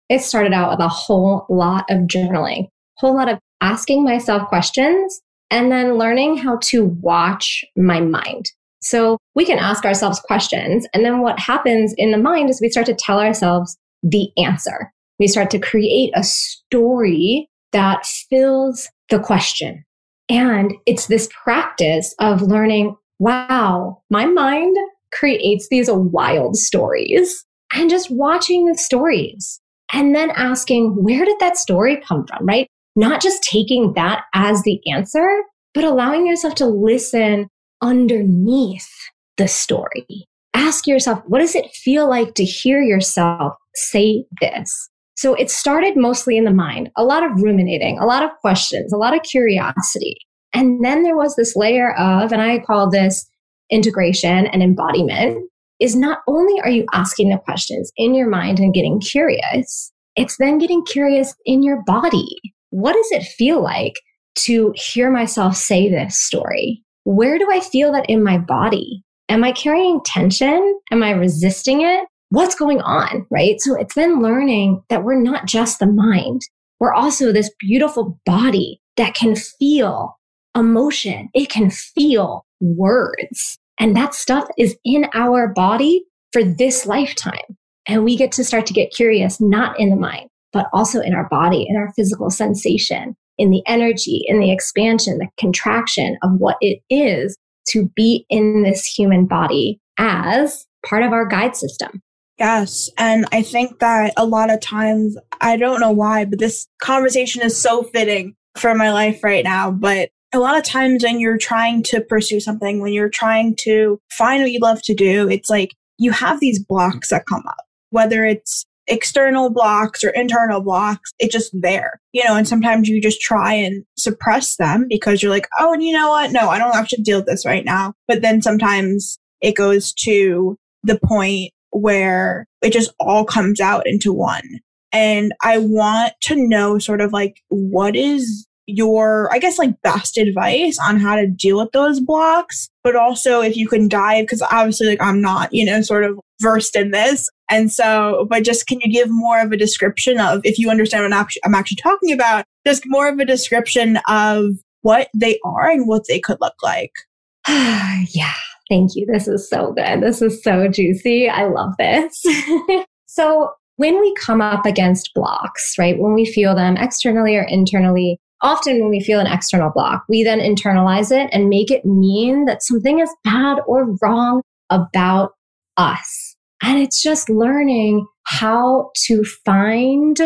It 0.10 0.22
started 0.22 0.54
out 0.54 0.72
with 0.72 0.80
a 0.80 0.90
whole 0.90 1.46
lot 1.50 1.86
of 1.90 2.02
journaling, 2.02 2.66
a 2.66 2.70
whole 2.98 3.16
lot 3.16 3.30
of 3.30 3.40
asking 3.64 4.04
myself 4.04 4.48
questions 4.50 5.22
and 5.50 5.72
then 5.72 5.98
learning 5.98 6.38
how 6.38 6.58
to 6.64 6.86
watch 7.02 7.64
my 7.78 8.02
mind. 8.02 8.52
So 8.82 9.18
we 9.34 9.46
can 9.46 9.58
ask 9.58 9.86
ourselves 9.86 10.20
questions. 10.20 10.86
And 10.94 11.06
then 11.06 11.22
what 11.22 11.40
happens 11.40 11.94
in 11.98 12.12
the 12.12 12.18
mind 12.18 12.50
is 12.50 12.60
we 12.62 12.70
start 12.70 12.86
to 12.88 12.94
tell 12.94 13.20
ourselves 13.20 13.78
the 14.04 14.30
answer. 14.38 14.92
We 15.20 15.28
start 15.28 15.50
to 15.52 15.60
create 15.60 16.12
a 16.14 16.24
story 16.24 17.50
that 17.72 18.06
fills 18.30 18.90
the 19.10 19.20
question. 19.20 19.86
And 20.28 20.74
it's 20.86 21.08
this 21.08 21.30
practice 21.44 22.14
of 22.20 22.42
learning, 22.42 22.98
wow, 23.20 24.02
my 24.10 24.26
mind 24.26 24.76
creates 25.14 25.70
these 25.70 25.90
wild 25.90 26.58
stories 26.58 27.46
and 27.74 27.90
just 27.90 28.12
watching 28.12 28.66
the 28.66 28.78
stories 28.78 29.62
and 29.94 30.14
then 30.14 30.32
asking, 30.32 31.02
where 31.02 31.24
did 31.24 31.40
that 31.40 31.58
story 31.58 32.02
come 32.06 32.26
from? 32.28 32.46
Right? 32.46 32.68
Not 32.96 33.22
just 33.22 33.44
taking 33.44 33.94
that 33.94 34.24
as 34.34 34.62
the 34.64 34.80
answer, 34.92 35.28
but 35.74 35.84
allowing 35.84 36.28
yourself 36.28 36.56
to 36.56 36.66
listen 36.66 37.48
underneath 37.82 38.90
the 39.38 39.48
story. 39.48 40.28
Ask 40.54 40.86
yourself, 40.86 41.22
what 41.26 41.40
does 41.40 41.56
it 41.56 41.72
feel 41.72 42.08
like 42.08 42.36
to 42.36 42.46
hear 42.46 42.82
yourself 42.82 43.54
say 43.76 44.26
this? 44.40 44.90
So 45.16 45.34
it 45.34 45.50
started 45.50 45.96
mostly 45.96 46.38
in 46.38 46.44
the 46.44 46.52
mind, 46.52 46.90
a 46.96 47.04
lot 47.04 47.24
of 47.24 47.42
ruminating, 47.42 48.00
a 48.00 48.06
lot 48.06 48.24
of 48.24 48.32
questions, 48.42 48.94
a 48.94 48.98
lot 48.98 49.16
of 49.16 49.24
curiosity. 49.24 50.18
And 50.54 50.84
then 50.84 51.04
there 51.04 51.18
was 51.18 51.36
this 51.36 51.56
layer 51.56 51.96
of, 51.96 52.32
and 52.32 52.42
I 52.42 52.60
call 52.60 52.90
this 52.90 53.28
integration 53.72 54.48
and 54.48 54.62
embodiment, 54.62 55.50
is 55.80 55.96
not 55.96 56.20
only 56.28 56.60
are 56.62 56.70
you 56.70 56.86
asking 56.94 57.30
the 57.30 57.38
questions 57.38 57.92
in 57.98 58.14
your 58.14 58.30
mind 58.30 58.60
and 58.60 58.74
getting 58.74 59.00
curious, 59.00 59.92
it's 60.16 60.38
then 60.38 60.60
getting 60.60 60.86
curious 60.86 61.34
in 61.46 61.64
your 61.64 61.82
body 61.84 62.40
what 62.74 62.94
does 62.94 63.12
it 63.12 63.24
feel 63.24 63.62
like 63.62 63.94
to 64.34 64.74
hear 64.76 65.12
myself 65.12 65.56
say 65.56 65.90
this 65.90 66.18
story? 66.18 66.84
Where 67.04 67.38
do 67.38 67.48
I 67.52 67.60
feel 67.60 67.92
that 67.92 68.10
in 68.10 68.24
my 68.24 68.40
body? 68.40 69.04
Am 69.30 69.44
I 69.44 69.52
carrying 69.52 70.02
tension? 70.04 70.80
Am 70.92 71.04
I 71.04 71.12
resisting 71.12 71.82
it? 71.82 72.08
What's 72.30 72.56
going 72.56 72.82
on? 72.82 73.28
Right. 73.30 73.62
So 73.62 73.76
it's 73.76 73.94
then 73.94 74.24
learning 74.24 74.82
that 74.90 75.04
we're 75.04 75.22
not 75.22 75.46
just 75.46 75.78
the 75.78 75.86
mind. 75.86 76.42
We're 76.80 76.96
also 76.96 77.32
this 77.32 77.52
beautiful 77.60 78.20
body 78.26 78.82
that 78.98 79.14
can 79.14 79.36
feel 79.36 80.18
emotion. 80.58 81.30
It 81.36 81.50
can 81.50 81.70
feel 81.70 82.44
words. 82.60 83.60
And 83.80 83.96
that 83.96 84.16
stuff 84.16 84.48
is 84.58 84.76
in 84.84 85.06
our 85.14 85.48
body 85.48 86.06
for 86.32 86.44
this 86.44 86.88
lifetime. 86.88 87.58
And 87.88 88.04
we 88.04 88.18
get 88.18 88.32
to 88.34 88.44
start 88.44 88.66
to 88.66 88.74
get 88.74 88.94
curious, 88.94 89.40
not 89.40 89.80
in 89.80 89.92
the 89.92 89.96
mind, 89.96 90.30
but 90.54 90.68
also 90.72 91.02
in 91.02 91.14
our 91.14 91.28
body, 91.28 91.66
in 91.68 91.76
our 91.76 91.92
physical 91.94 92.30
sensation, 92.30 93.16
in 93.38 93.50
the 93.50 93.64
energy, 93.66 94.24
in 94.28 94.40
the 94.40 94.52
expansion, 94.52 95.18
the 95.18 95.28
contraction 95.38 96.18
of 96.24 96.32
what 96.38 96.58
it 96.62 96.80
is 96.90 97.36
to 97.70 97.90
be 97.96 98.26
in 98.30 98.64
this 98.64 98.86
human 98.86 99.26
body 99.26 99.80
as 99.98 100.66
part 100.86 101.04
of 101.04 101.12
our 101.12 101.26
guide 101.26 101.56
system. 101.56 102.02
Yes. 102.40 102.90
And 102.98 103.26
I 103.32 103.42
think 103.42 103.80
that 103.80 104.14
a 104.18 104.26
lot 104.26 104.52
of 104.52 104.60
times, 104.60 105.18
I 105.40 105.56
don't 105.56 105.80
know 105.80 105.92
why, 105.92 106.26
but 106.26 106.40
this 106.40 106.68
conversation 106.82 107.42
is 107.42 107.60
so 107.60 107.84
fitting 107.84 108.36
for 108.58 108.76
my 108.76 108.92
life 108.92 109.24
right 109.24 109.44
now. 109.44 109.72
But 109.72 110.10
a 110.34 110.40
lot 110.40 110.58
of 110.58 110.64
times 110.64 111.04
when 111.04 111.20
you're 111.20 111.38
trying 111.38 111.84
to 111.84 112.02
pursue 112.02 112.40
something, 112.40 112.82
when 112.82 112.92
you're 112.92 113.10
trying 113.10 113.56
to 113.58 114.00
find 114.12 114.42
what 114.42 114.52
you 114.52 114.60
love 114.60 114.82
to 114.84 114.96
do, 114.96 115.30
it's 115.30 115.50
like 115.50 115.76
you 115.98 116.12
have 116.12 116.40
these 116.40 116.64
blocks 116.64 117.10
that 117.10 117.26
come 117.28 117.44
up, 117.48 117.66
whether 117.92 118.26
it's 118.26 118.66
external 118.88 119.50
blocks 119.50 120.04
or 120.04 120.10
internal 120.10 120.62
blocks. 120.62 121.12
It's 121.20 121.34
just 121.34 121.52
there, 121.54 122.00
you 122.12 122.24
know, 122.24 122.36
and 122.36 122.48
sometimes 122.48 122.88
you 122.88 123.02
just 123.02 123.22
try 123.22 123.54
and 123.54 123.84
suppress 123.98 124.58
them 124.58 124.88
because 124.90 125.22
you're 125.22 125.32
like, 125.32 125.48
oh, 125.60 125.74
and 125.74 125.84
you 125.84 125.94
know 125.94 126.10
what? 126.10 126.32
No, 126.32 126.50
I 126.50 126.58
don't 126.58 126.76
have 126.76 126.90
to 126.90 127.02
deal 127.02 127.20
with 127.20 127.28
this 127.28 127.46
right 127.46 127.66
now. 127.66 127.94
But 128.08 128.22
then 128.22 128.42
sometimes 128.42 129.18
it 129.42 129.56
goes 129.56 129.94
to 130.04 130.58
the 130.84 131.00
point 131.04 131.52
where 131.72 132.46
it 132.62 132.74
just 132.74 132.92
all 133.00 133.26
comes 133.26 133.60
out 133.60 133.88
into 133.88 134.14
one. 134.14 134.60
And 134.92 135.34
I 135.42 135.58
want 135.58 136.14
to 136.24 136.36
know 136.36 136.78
sort 136.78 137.02
of 137.02 137.12
like 137.12 137.42
what 137.50 137.96
is 137.96 138.48
your, 138.66 139.30
I 139.34 139.40
guess, 139.40 139.58
like 139.58 139.82
best 139.82 140.18
advice 140.18 140.78
on 140.80 141.00
how 141.00 141.16
to 141.16 141.28
deal 141.28 141.58
with 141.58 141.72
those 141.72 142.00
blocks, 142.00 142.70
but 142.84 142.96
also 142.96 143.42
if 143.42 143.58
you 143.58 143.68
can 143.68 143.88
dive, 143.88 144.26
because 144.26 144.42
obviously, 144.42 144.88
like, 144.88 145.02
I'm 145.02 145.20
not, 145.20 145.54
you 145.54 145.66
know, 145.66 145.82
sort 145.82 146.04
of 146.04 146.20
versed 146.42 146.76
in 146.76 146.92
this. 146.92 147.30
And 147.54 147.72
so, 147.72 148.26
but 148.32 148.44
just 148.44 148.66
can 148.66 148.80
you 148.82 148.92
give 148.92 149.12
more 149.12 149.40
of 149.40 149.52
a 149.52 149.58
description 149.58 150.20
of, 150.20 150.42
if 150.44 150.58
you 150.58 150.72
understand 150.72 151.04
what 151.04 151.32
I'm 151.46 151.54
actually 151.54 151.78
talking 151.78 152.12
about, 152.12 152.46
just 152.66 152.82
more 152.88 153.08
of 153.08 153.20
a 153.20 153.26
description 153.26 154.00
of 154.08 154.46
what 154.82 155.10
they 155.16 155.40
are 155.46 155.70
and 155.70 155.88
what 155.88 156.02
they 156.10 156.20
could 156.20 156.40
look 156.42 156.56
like? 156.64 156.92
yeah. 157.48 158.34
Thank 158.70 158.96
you. 158.96 159.06
This 159.06 159.28
is 159.28 159.48
so 159.48 159.72
good. 159.74 160.02
This 160.02 160.20
is 160.24 160.42
so 160.42 160.68
juicy. 160.68 161.30
I 161.30 161.46
love 161.46 161.74
this. 161.78 162.24
so, 163.06 163.52
when 163.76 164.00
we 164.00 164.16
come 164.20 164.42
up 164.42 164.66
against 164.66 165.12
blocks, 165.14 165.76
right, 165.78 166.00
when 166.00 166.16
we 166.16 166.26
feel 166.26 166.56
them 166.56 166.76
externally 166.78 167.36
or 167.36 167.44
internally, 167.44 168.18
often 168.42 168.80
when 168.80 168.90
we 168.90 169.00
feel 169.00 169.20
an 169.20 169.28
external 169.28 169.70
block, 169.70 170.06
we 170.10 170.24
then 170.24 170.40
internalize 170.40 171.12
it 171.12 171.30
and 171.32 171.50
make 171.50 171.70
it 171.70 171.86
mean 171.86 172.46
that 172.46 172.64
something 172.64 173.00
is 173.00 173.14
bad 173.24 173.60
or 173.68 173.96
wrong 174.02 174.42
about 174.72 175.34
us. 175.78 176.33
And 176.64 176.80
it's 176.80 177.02
just 177.02 177.30
learning 177.30 178.08
how 178.26 178.92
to 179.06 179.24
find 179.46 180.18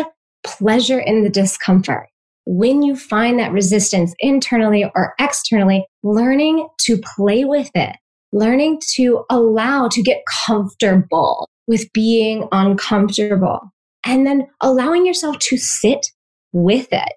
pleasure 0.44 1.00
in 1.00 1.24
the 1.24 1.30
discomfort. 1.30 2.06
When 2.46 2.82
you 2.82 2.96
find 2.96 3.38
that 3.38 3.52
resistance 3.52 4.14
internally 4.20 4.90
or 4.94 5.14
externally, 5.18 5.84
learning 6.02 6.68
to 6.82 6.98
play 7.16 7.44
with 7.44 7.70
it, 7.74 7.96
learning 8.32 8.80
to 8.94 9.24
allow 9.28 9.88
to 9.88 10.02
get 10.02 10.22
comfortable 10.46 11.48
with 11.66 11.92
being 11.92 12.48
uncomfortable 12.52 13.60
and 14.06 14.26
then 14.26 14.46
allowing 14.62 15.04
yourself 15.04 15.38
to 15.40 15.58
sit 15.58 16.06
with 16.52 16.88
it, 16.92 17.12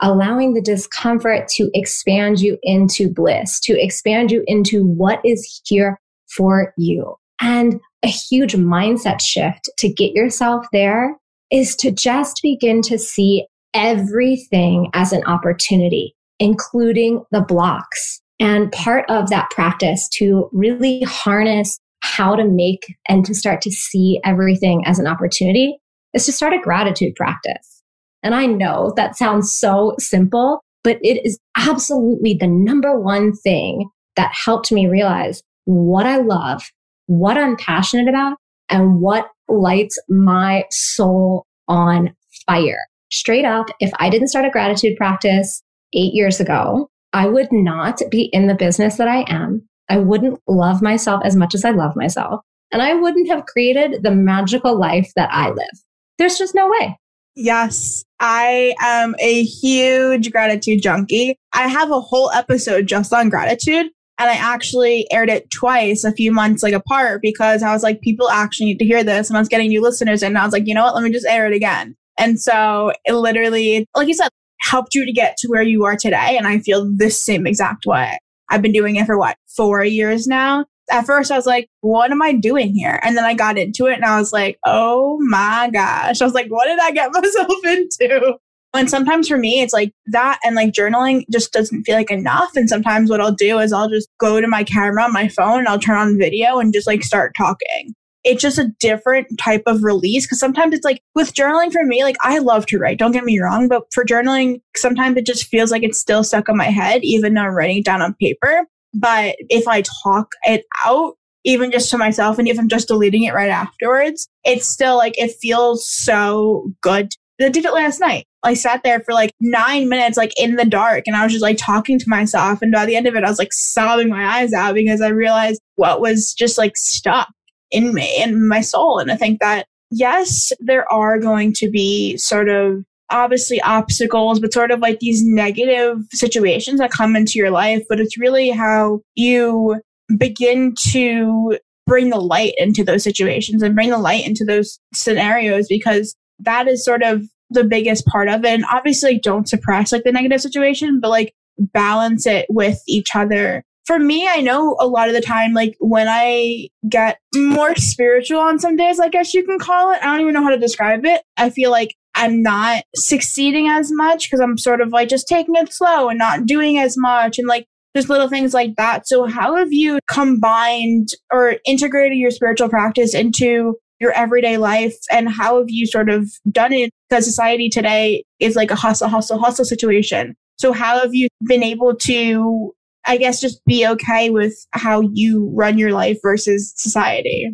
allowing 0.00 0.54
the 0.54 0.60
discomfort 0.60 1.48
to 1.48 1.70
expand 1.74 2.40
you 2.40 2.58
into 2.62 3.12
bliss, 3.12 3.58
to 3.60 3.82
expand 3.82 4.30
you 4.30 4.44
into 4.46 4.84
what 4.84 5.20
is 5.24 5.62
here 5.64 5.98
for 6.28 6.72
you. 6.76 7.16
And 7.40 7.80
a 8.06 8.08
huge 8.08 8.54
mindset 8.54 9.20
shift 9.20 9.68
to 9.78 9.92
get 9.92 10.12
yourself 10.12 10.64
there 10.72 11.16
is 11.50 11.74
to 11.74 11.90
just 11.90 12.38
begin 12.40 12.80
to 12.82 12.98
see 12.98 13.46
everything 13.74 14.88
as 14.94 15.12
an 15.12 15.24
opportunity, 15.24 16.14
including 16.38 17.24
the 17.32 17.40
blocks. 17.40 18.20
And 18.38 18.70
part 18.70 19.10
of 19.10 19.28
that 19.30 19.50
practice 19.50 20.08
to 20.14 20.48
really 20.52 21.02
harness 21.02 21.80
how 22.00 22.36
to 22.36 22.44
make 22.44 22.84
and 23.08 23.24
to 23.26 23.34
start 23.34 23.60
to 23.62 23.72
see 23.72 24.20
everything 24.24 24.84
as 24.86 25.00
an 25.00 25.08
opportunity 25.08 25.76
is 26.14 26.26
to 26.26 26.32
start 26.32 26.52
a 26.52 26.60
gratitude 26.62 27.14
practice. 27.16 27.82
And 28.22 28.34
I 28.34 28.46
know 28.46 28.92
that 28.96 29.16
sounds 29.16 29.52
so 29.58 29.94
simple, 29.98 30.60
but 30.84 30.98
it 31.02 31.24
is 31.26 31.38
absolutely 31.56 32.34
the 32.38 32.46
number 32.46 33.00
one 33.00 33.32
thing 33.32 33.88
that 34.14 34.32
helped 34.32 34.70
me 34.70 34.86
realize 34.86 35.42
what 35.64 36.06
I 36.06 36.18
love, 36.18 36.62
what 37.06 37.38
I'm 37.38 37.56
passionate 37.56 38.08
about, 38.08 38.36
and 38.68 39.00
what 39.00 39.28
lights 39.48 39.98
my 40.08 40.64
soul 40.70 41.46
on 41.68 42.14
fire. 42.46 42.80
Straight 43.12 43.44
up, 43.44 43.66
if 43.80 43.90
I 43.98 44.10
didn't 44.10 44.28
start 44.28 44.44
a 44.44 44.50
gratitude 44.50 44.96
practice 44.96 45.62
eight 45.92 46.12
years 46.12 46.40
ago, 46.40 46.88
I 47.12 47.26
would 47.26 47.48
not 47.52 48.00
be 48.10 48.28
in 48.32 48.46
the 48.48 48.54
business 48.54 48.96
that 48.96 49.08
I 49.08 49.24
am. 49.28 49.66
I 49.88 49.98
wouldn't 49.98 50.40
love 50.48 50.82
myself 50.82 51.22
as 51.24 51.36
much 51.36 51.54
as 51.54 51.64
I 51.64 51.70
love 51.70 51.94
myself. 51.94 52.40
And 52.72 52.82
I 52.82 52.94
wouldn't 52.94 53.28
have 53.28 53.46
created 53.46 54.02
the 54.02 54.10
magical 54.10 54.78
life 54.78 55.12
that 55.14 55.30
I 55.32 55.50
live. 55.50 55.82
There's 56.18 56.38
just 56.38 56.54
no 56.54 56.68
way. 56.68 56.98
Yes, 57.36 58.04
I 58.18 58.74
am 58.80 59.14
a 59.20 59.44
huge 59.44 60.32
gratitude 60.32 60.82
junkie. 60.82 61.38
I 61.52 61.68
have 61.68 61.90
a 61.90 62.00
whole 62.00 62.30
episode 62.32 62.86
just 62.86 63.12
on 63.12 63.28
gratitude. 63.28 63.86
And 64.18 64.30
I 64.30 64.34
actually 64.34 65.06
aired 65.12 65.28
it 65.28 65.50
twice 65.50 66.04
a 66.04 66.12
few 66.12 66.32
months 66.32 66.62
like 66.62 66.72
apart 66.72 67.20
because 67.20 67.62
I 67.62 67.72
was 67.72 67.82
like, 67.82 68.00
people 68.00 68.30
actually 68.30 68.66
need 68.66 68.78
to 68.78 68.86
hear 68.86 69.04
this. 69.04 69.28
And 69.28 69.36
I 69.36 69.40
was 69.40 69.48
getting 69.48 69.68
new 69.68 69.82
listeners. 69.82 70.22
And 70.22 70.38
I 70.38 70.44
was 70.44 70.52
like, 70.52 70.66
you 70.66 70.74
know 70.74 70.84
what? 70.84 70.94
Let 70.94 71.04
me 71.04 71.10
just 71.10 71.26
air 71.26 71.46
it 71.46 71.54
again. 71.54 71.94
And 72.18 72.40
so 72.40 72.92
it 73.04 73.12
literally, 73.12 73.86
like 73.94 74.08
you 74.08 74.14
said, 74.14 74.30
helped 74.60 74.94
you 74.94 75.04
to 75.04 75.12
get 75.12 75.36
to 75.38 75.48
where 75.48 75.62
you 75.62 75.84
are 75.84 75.96
today. 75.96 76.36
And 76.36 76.46
I 76.46 76.60
feel 76.60 76.90
the 76.96 77.10
same 77.10 77.46
exact 77.46 77.84
way. 77.84 78.18
I've 78.48 78.62
been 78.62 78.72
doing 78.72 78.96
it 78.96 79.06
for 79.06 79.18
what, 79.18 79.36
four 79.54 79.84
years 79.84 80.26
now? 80.26 80.64
At 80.90 81.04
first, 81.04 81.32
I 81.32 81.36
was 81.36 81.46
like, 81.46 81.68
what 81.80 82.12
am 82.12 82.22
I 82.22 82.32
doing 82.32 82.72
here? 82.72 83.00
And 83.02 83.16
then 83.16 83.24
I 83.24 83.34
got 83.34 83.58
into 83.58 83.86
it 83.86 83.94
and 83.94 84.04
I 84.04 84.18
was 84.18 84.32
like, 84.32 84.56
oh 84.64 85.18
my 85.20 85.68
gosh. 85.72 86.22
I 86.22 86.24
was 86.24 86.34
like, 86.34 86.46
what 86.46 86.66
did 86.66 86.78
I 86.78 86.92
get 86.92 87.10
myself 87.12 87.64
into? 87.64 88.38
And 88.76 88.90
sometimes 88.90 89.28
for 89.28 89.38
me, 89.38 89.60
it's 89.60 89.72
like 89.72 89.92
that 90.06 90.38
and 90.44 90.54
like 90.54 90.72
journaling 90.72 91.24
just 91.30 91.52
doesn't 91.52 91.84
feel 91.84 91.96
like 91.96 92.10
enough. 92.10 92.50
And 92.54 92.68
sometimes 92.68 93.10
what 93.10 93.20
I'll 93.20 93.34
do 93.34 93.58
is 93.58 93.72
I'll 93.72 93.88
just 93.88 94.08
go 94.18 94.40
to 94.40 94.46
my 94.46 94.64
camera 94.64 95.02
on 95.02 95.12
my 95.12 95.28
phone 95.28 95.60
and 95.60 95.68
I'll 95.68 95.78
turn 95.78 95.96
on 95.96 96.18
video 96.18 96.58
and 96.58 96.72
just 96.72 96.86
like 96.86 97.02
start 97.02 97.34
talking 97.36 97.94
it's 98.26 98.42
just 98.42 98.58
a 98.58 98.72
different 98.80 99.28
type 99.38 99.62
of 99.66 99.84
release 99.84 100.26
because 100.26 100.40
sometimes 100.40 100.74
it's 100.74 100.84
like 100.84 101.00
with 101.14 101.32
journaling 101.32 101.72
for 101.72 101.84
me 101.84 102.02
like 102.02 102.16
i 102.22 102.38
love 102.38 102.66
to 102.66 102.76
write 102.78 102.98
don't 102.98 103.12
get 103.12 103.24
me 103.24 103.38
wrong 103.38 103.68
but 103.68 103.84
for 103.94 104.04
journaling 104.04 104.60
sometimes 104.76 105.16
it 105.16 105.24
just 105.24 105.46
feels 105.46 105.70
like 105.70 105.84
it's 105.84 106.00
still 106.00 106.24
stuck 106.24 106.48
in 106.48 106.56
my 106.56 106.64
head 106.64 107.04
even 107.04 107.34
though 107.34 107.42
i'm 107.42 107.54
writing 107.54 107.78
it 107.78 107.84
down 107.84 108.02
on 108.02 108.14
paper 108.14 108.66
but 108.92 109.36
if 109.48 109.66
i 109.68 109.82
talk 110.02 110.28
it 110.42 110.64
out 110.84 111.14
even 111.44 111.70
just 111.70 111.88
to 111.88 111.96
myself 111.96 112.38
and 112.38 112.48
if 112.48 112.58
i'm 112.58 112.68
just 112.68 112.88
deleting 112.88 113.22
it 113.22 113.32
right 113.32 113.48
afterwards 113.48 114.28
it's 114.44 114.66
still 114.66 114.96
like 114.96 115.16
it 115.18 115.32
feels 115.40 115.88
so 115.88 116.68
good 116.80 117.12
I 117.40 117.50
did 117.50 117.64
it 117.64 117.72
last 117.72 118.00
night. 118.00 118.26
I 118.46 118.54
sat 118.54 118.82
there 118.84 119.00
for 119.00 119.12
like 119.12 119.32
nine 119.40 119.88
minutes, 119.88 120.16
like 120.16 120.32
in 120.40 120.54
the 120.54 120.64
dark, 120.64 121.02
and 121.06 121.16
I 121.16 121.24
was 121.24 121.32
just 121.32 121.42
like 121.42 121.58
talking 121.58 121.98
to 121.98 122.08
myself. 122.08 122.62
And 122.62 122.70
by 122.70 122.86
the 122.86 122.94
end 122.94 123.08
of 123.08 123.16
it, 123.16 123.24
I 123.24 123.28
was 123.28 123.40
like 123.40 123.52
sobbing 123.52 124.08
my 124.08 124.24
eyes 124.24 124.52
out 124.52 124.74
because 124.74 125.00
I 125.00 125.08
realized 125.08 125.60
what 125.74 126.00
was 126.00 126.32
just 126.32 126.56
like 126.56 126.76
stuck 126.76 127.28
in 127.72 127.92
me 127.92 128.22
and 128.22 128.48
my 128.48 128.60
soul. 128.60 128.98
And 129.00 129.10
I 129.10 129.16
think 129.16 129.40
that, 129.40 129.66
yes, 129.90 130.52
there 130.60 130.90
are 130.92 131.18
going 131.18 131.54
to 131.54 131.68
be 131.68 132.16
sort 132.18 132.48
of 132.48 132.84
obviously 133.10 133.60
obstacles, 133.62 134.38
but 134.38 134.52
sort 134.52 134.70
of 134.70 134.78
like 134.78 135.00
these 135.00 135.24
negative 135.24 135.98
situations 136.12 136.78
that 136.78 136.92
come 136.92 137.16
into 137.16 137.40
your 137.40 137.50
life. 137.50 137.82
But 137.88 137.98
it's 137.98 138.16
really 138.16 138.50
how 138.50 139.00
you 139.16 139.80
begin 140.16 140.74
to 140.92 141.58
bring 141.84 142.10
the 142.10 142.20
light 142.20 142.54
into 142.58 142.84
those 142.84 143.02
situations 143.02 143.60
and 143.62 143.74
bring 143.74 143.90
the 143.90 143.98
light 143.98 144.24
into 144.24 144.44
those 144.44 144.78
scenarios 144.94 145.66
because 145.68 146.14
that 146.38 146.68
is 146.68 146.84
sort 146.84 147.02
of 147.02 147.22
the 147.50 147.64
biggest 147.64 148.06
part 148.06 148.28
of 148.28 148.44
it. 148.44 148.54
And 148.54 148.64
obviously, 148.70 149.18
don't 149.18 149.48
suppress 149.48 149.92
like 149.92 150.04
the 150.04 150.12
negative 150.12 150.40
situation, 150.40 151.00
but 151.00 151.10
like 151.10 151.34
balance 151.58 152.26
it 152.26 152.46
with 152.48 152.82
each 152.86 153.14
other 153.14 153.64
for 153.86 154.00
me, 154.00 154.28
I 154.28 154.40
know 154.40 154.76
a 154.80 154.86
lot 154.86 155.08
of 155.08 155.14
the 155.14 155.20
time, 155.20 155.52
like 155.52 155.76
when 155.78 156.08
I 156.08 156.68
get 156.88 157.18
more 157.34 157.74
spiritual 157.76 158.40
on 158.40 158.58
some 158.58 158.76
days, 158.76 158.98
I 158.98 159.08
guess 159.08 159.32
you 159.32 159.44
can 159.44 159.58
call 159.60 159.92
it. 159.92 160.02
I 160.02 160.06
don't 160.06 160.20
even 160.20 160.34
know 160.34 160.42
how 160.42 160.50
to 160.50 160.58
describe 160.58 161.06
it. 161.06 161.22
I 161.36 161.50
feel 161.50 161.70
like 161.70 161.94
I'm 162.16 162.42
not 162.42 162.82
succeeding 162.96 163.68
as 163.68 163.92
much 163.92 164.28
because 164.28 164.40
I'm 164.40 164.58
sort 164.58 164.80
of 164.80 164.88
like 164.88 165.08
just 165.08 165.28
taking 165.28 165.54
it 165.54 165.72
slow 165.72 166.08
and 166.08 166.18
not 166.18 166.46
doing 166.46 166.78
as 166.78 166.96
much 166.98 167.38
and 167.38 167.46
like 167.46 167.66
just 167.94 168.08
little 168.08 168.28
things 168.28 168.52
like 168.52 168.74
that. 168.76 169.06
So, 169.06 169.26
how 169.26 169.54
have 169.54 169.72
you 169.72 170.00
combined 170.10 171.10
or 171.32 171.56
integrated 171.64 172.18
your 172.18 172.32
spiritual 172.32 172.68
practice 172.68 173.14
into 173.14 173.76
your 174.00 174.12
everyday 174.12 174.56
life 174.56 174.96
and 175.12 175.28
how 175.28 175.58
have 175.58 175.68
you 175.68 175.86
sort 175.86 176.10
of 176.10 176.28
done 176.50 176.72
it? 176.72 176.90
Because 177.08 177.24
society 177.24 177.68
today 177.68 178.24
is 178.40 178.56
like 178.56 178.70
a 178.70 178.76
hustle, 178.76 179.08
hustle, 179.08 179.38
hustle 179.38 179.64
situation. 179.64 180.34
So, 180.58 180.72
how 180.72 180.98
have 180.98 181.14
you 181.14 181.28
been 181.46 181.62
able 181.62 181.94
to 181.94 182.72
I 183.06 183.16
guess 183.16 183.40
just 183.40 183.64
be 183.64 183.86
okay 183.86 184.30
with 184.30 184.54
how 184.72 185.00
you 185.12 185.50
run 185.54 185.78
your 185.78 185.92
life 185.92 186.18
versus 186.22 186.72
society? 186.76 187.50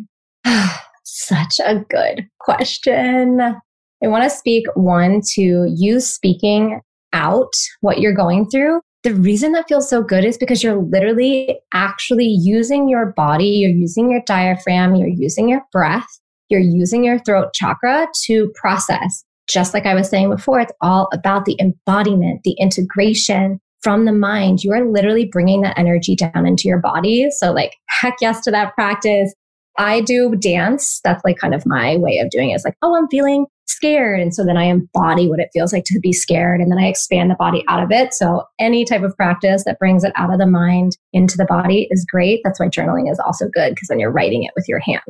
Such 1.03 1.59
a 1.63 1.85
good 1.89 2.27
question. 2.39 3.39
I 3.39 4.07
want 4.07 4.23
to 4.23 4.29
speak 4.29 4.65
one 4.73 5.21
to 5.33 5.71
you 5.73 5.99
speaking 5.99 6.81
out 7.13 7.53
what 7.81 7.99
you're 7.99 8.15
going 8.15 8.49
through. 8.49 8.81
The 9.03 9.13
reason 9.13 9.51
that 9.51 9.67
feels 9.67 9.89
so 9.89 10.01
good 10.01 10.25
is 10.25 10.37
because 10.37 10.63
you're 10.63 10.81
literally 10.81 11.59
actually 11.73 12.27
using 12.27 12.89
your 12.89 13.13
body, 13.15 13.45
you're 13.45 13.71
using 13.71 14.09
your 14.09 14.21
diaphragm, 14.25 14.95
you're 14.95 15.07
using 15.07 15.49
your 15.49 15.61
breath, 15.71 16.07
you're 16.49 16.61
using 16.61 17.03
your 17.03 17.19
throat 17.19 17.53
chakra 17.53 18.07
to 18.25 18.51
process. 18.55 19.23
Just 19.49 19.73
like 19.73 19.85
I 19.85 19.93
was 19.93 20.09
saying 20.09 20.29
before, 20.29 20.59
it's 20.59 20.71
all 20.81 21.09
about 21.13 21.45
the 21.45 21.57
embodiment, 21.59 22.41
the 22.43 22.55
integration, 22.59 23.59
from 23.83 24.05
the 24.05 24.13
mind, 24.13 24.63
you 24.63 24.71
are 24.71 24.89
literally 24.89 25.25
bringing 25.25 25.61
that 25.61 25.77
energy 25.77 26.15
down 26.15 26.47
into 26.47 26.69
your 26.69 26.79
body. 26.79 27.27
So, 27.31 27.51
like, 27.51 27.75
heck 27.89 28.15
yes 28.21 28.41
to 28.45 28.51
that 28.51 28.73
practice. 28.75 29.33
I 29.77 30.01
do 30.01 30.35
dance. 30.35 31.01
That's 31.03 31.23
like 31.25 31.37
kind 31.37 31.53
of 31.53 31.65
my 31.65 31.97
way 31.97 32.19
of 32.19 32.29
doing 32.29 32.51
it. 32.51 32.53
It's 32.53 32.63
like, 32.63 32.77
oh, 32.81 32.95
I'm 32.95 33.07
feeling 33.09 33.45
scared. 33.67 34.19
And 34.19 34.33
so 34.33 34.45
then 34.45 34.55
I 34.55 34.65
embody 34.65 35.27
what 35.27 35.39
it 35.39 35.49
feels 35.51 35.73
like 35.73 35.83
to 35.85 35.99
be 35.99 36.13
scared. 36.13 36.61
And 36.61 36.71
then 36.71 36.77
I 36.77 36.87
expand 36.87 37.31
the 37.31 37.35
body 37.35 37.63
out 37.67 37.83
of 37.83 37.91
it. 37.91 38.13
So 38.13 38.43
any 38.59 38.85
type 38.85 39.01
of 39.01 39.15
practice 39.17 39.63
that 39.65 39.79
brings 39.79 40.03
it 40.03 40.13
out 40.15 40.31
of 40.31 40.39
the 40.39 40.45
mind 40.45 40.95
into 41.11 41.37
the 41.37 41.45
body 41.45 41.87
is 41.89 42.05
great. 42.09 42.41
That's 42.43 42.59
why 42.59 42.67
journaling 42.67 43.11
is 43.11 43.19
also 43.19 43.47
good 43.51 43.71
because 43.71 43.87
then 43.89 43.99
you're 43.99 44.11
writing 44.11 44.43
it 44.43 44.51
with 44.55 44.69
your 44.69 44.79
hand. 44.79 45.01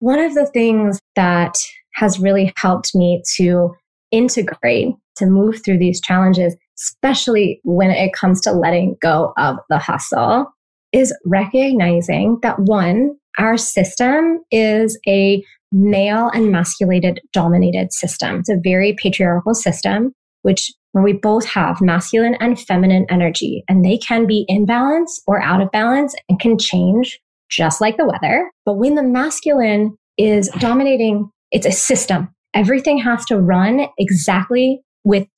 One 0.00 0.18
of 0.18 0.34
the 0.34 0.46
things 0.46 1.00
that 1.16 1.56
has 1.94 2.18
really 2.18 2.52
helped 2.56 2.94
me 2.94 3.22
to 3.36 3.74
integrate, 4.10 4.94
to 5.16 5.26
move 5.26 5.62
through 5.64 5.78
these 5.78 6.00
challenges 6.00 6.56
especially 6.78 7.60
when 7.64 7.90
it 7.90 8.12
comes 8.12 8.40
to 8.42 8.52
letting 8.52 8.96
go 9.00 9.32
of 9.36 9.56
the 9.68 9.78
hustle, 9.78 10.52
is 10.92 11.16
recognizing 11.24 12.38
that 12.42 12.58
one, 12.60 13.16
our 13.38 13.56
system 13.56 14.40
is 14.50 14.98
a 15.08 15.42
male 15.72 16.30
and 16.34 16.52
masculated 16.52 17.20
dominated 17.32 17.92
system. 17.92 18.40
It's 18.40 18.48
a 18.48 18.60
very 18.62 18.94
patriarchal 19.00 19.54
system, 19.54 20.12
which 20.42 20.70
where 20.92 21.02
we 21.02 21.12
both 21.12 21.44
have 21.46 21.80
masculine 21.80 22.36
and 22.38 22.60
feminine 22.60 23.06
energy, 23.10 23.64
and 23.68 23.84
they 23.84 23.98
can 23.98 24.26
be 24.26 24.44
in 24.46 24.64
balance 24.64 25.20
or 25.26 25.42
out 25.42 25.60
of 25.60 25.72
balance 25.72 26.14
and 26.28 26.38
can 26.38 26.56
change 26.56 27.18
just 27.50 27.80
like 27.80 27.96
the 27.96 28.06
weather. 28.06 28.50
But 28.64 28.74
when 28.74 28.94
the 28.94 29.02
masculine 29.02 29.96
is 30.16 30.48
dominating, 30.60 31.28
it's 31.54 31.66
a 31.66 31.72
system. 31.72 32.28
Everything 32.52 32.98
has 32.98 33.24
to 33.26 33.38
run 33.38 33.86
exactly 33.96 34.82
within 35.04 35.28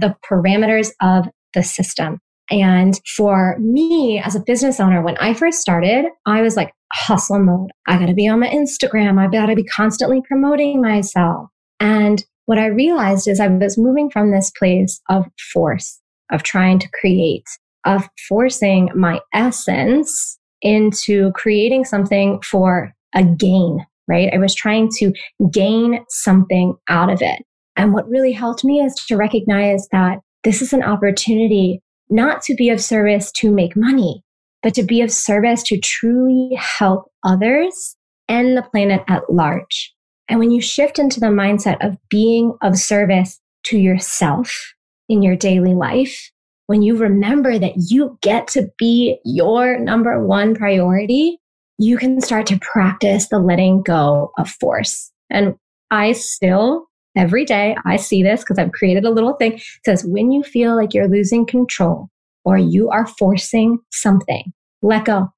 the 0.00 0.16
parameters 0.28 0.90
of 1.00 1.28
the 1.54 1.62
system. 1.62 2.18
And 2.50 3.00
for 3.16 3.56
me 3.60 4.20
as 4.22 4.34
a 4.34 4.40
business 4.40 4.80
owner, 4.80 5.00
when 5.00 5.16
I 5.18 5.32
first 5.32 5.60
started, 5.60 6.06
I 6.26 6.42
was 6.42 6.56
like, 6.56 6.72
hustle 6.92 7.38
mode. 7.38 7.70
I 7.86 7.96
got 7.98 8.06
to 8.06 8.14
be 8.14 8.26
on 8.26 8.40
my 8.40 8.48
Instagram. 8.48 9.18
I 9.20 9.30
got 9.30 9.46
to 9.46 9.54
be 9.54 9.62
constantly 9.62 10.20
promoting 10.26 10.82
myself. 10.82 11.48
And 11.78 12.24
what 12.46 12.58
I 12.58 12.66
realized 12.66 13.28
is 13.28 13.38
I 13.38 13.46
was 13.46 13.78
moving 13.78 14.10
from 14.10 14.32
this 14.32 14.50
place 14.58 15.00
of 15.08 15.26
force, 15.52 16.00
of 16.32 16.42
trying 16.42 16.80
to 16.80 16.88
create, 17.00 17.46
of 17.86 18.08
forcing 18.28 18.90
my 18.96 19.20
essence 19.32 20.36
into 20.62 21.30
creating 21.32 21.84
something 21.84 22.40
for 22.42 22.92
a 23.14 23.22
gain, 23.22 23.86
right? 24.10 24.28
I 24.34 24.38
was 24.38 24.54
trying 24.54 24.90
to 24.98 25.12
gain 25.50 26.04
something 26.08 26.74
out 26.88 27.10
of 27.10 27.22
it. 27.22 27.42
And 27.76 27.94
what 27.94 28.08
really 28.08 28.32
helped 28.32 28.64
me 28.64 28.80
is 28.80 28.94
to 29.06 29.16
recognize 29.16 29.86
that 29.92 30.18
this 30.44 30.60
is 30.60 30.72
an 30.72 30.82
opportunity 30.82 31.80
not 32.10 32.42
to 32.42 32.54
be 32.54 32.68
of 32.68 32.80
service 32.80 33.30
to 33.36 33.52
make 33.52 33.76
money, 33.76 34.22
but 34.62 34.74
to 34.74 34.82
be 34.82 35.00
of 35.00 35.12
service 35.12 35.62
to 35.62 35.78
truly 35.78 36.54
help 36.56 37.10
others 37.24 37.96
and 38.28 38.56
the 38.56 38.62
planet 38.62 39.02
at 39.08 39.22
large. 39.32 39.94
And 40.28 40.38
when 40.38 40.50
you 40.50 40.60
shift 40.60 40.98
into 40.98 41.20
the 41.20 41.26
mindset 41.26 41.84
of 41.84 41.96
being 42.08 42.56
of 42.62 42.76
service 42.76 43.40
to 43.64 43.78
yourself 43.78 44.74
in 45.08 45.22
your 45.22 45.36
daily 45.36 45.74
life, 45.74 46.30
when 46.66 46.82
you 46.82 46.96
remember 46.96 47.58
that 47.58 47.74
you 47.88 48.16
get 48.22 48.46
to 48.48 48.68
be 48.78 49.18
your 49.24 49.78
number 49.78 50.24
one 50.24 50.54
priority, 50.54 51.38
you 51.80 51.96
can 51.96 52.20
start 52.20 52.46
to 52.46 52.58
practice 52.58 53.28
the 53.28 53.38
letting 53.38 53.82
go 53.82 54.32
of 54.36 54.50
force. 54.60 55.10
And 55.30 55.54
I 55.90 56.12
still, 56.12 56.84
every 57.16 57.46
day, 57.46 57.74
I 57.86 57.96
see 57.96 58.22
this 58.22 58.40
because 58.40 58.58
I've 58.58 58.72
created 58.72 59.06
a 59.06 59.10
little 59.10 59.32
thing. 59.32 59.58
Says, 59.86 60.04
when 60.04 60.30
you 60.30 60.42
feel 60.42 60.76
like 60.76 60.92
you're 60.92 61.08
losing 61.08 61.46
control 61.46 62.10
or 62.44 62.58
you 62.58 62.90
are 62.90 63.06
forcing 63.06 63.78
something, 63.90 64.52
let 64.82 65.06
go. 65.06 65.28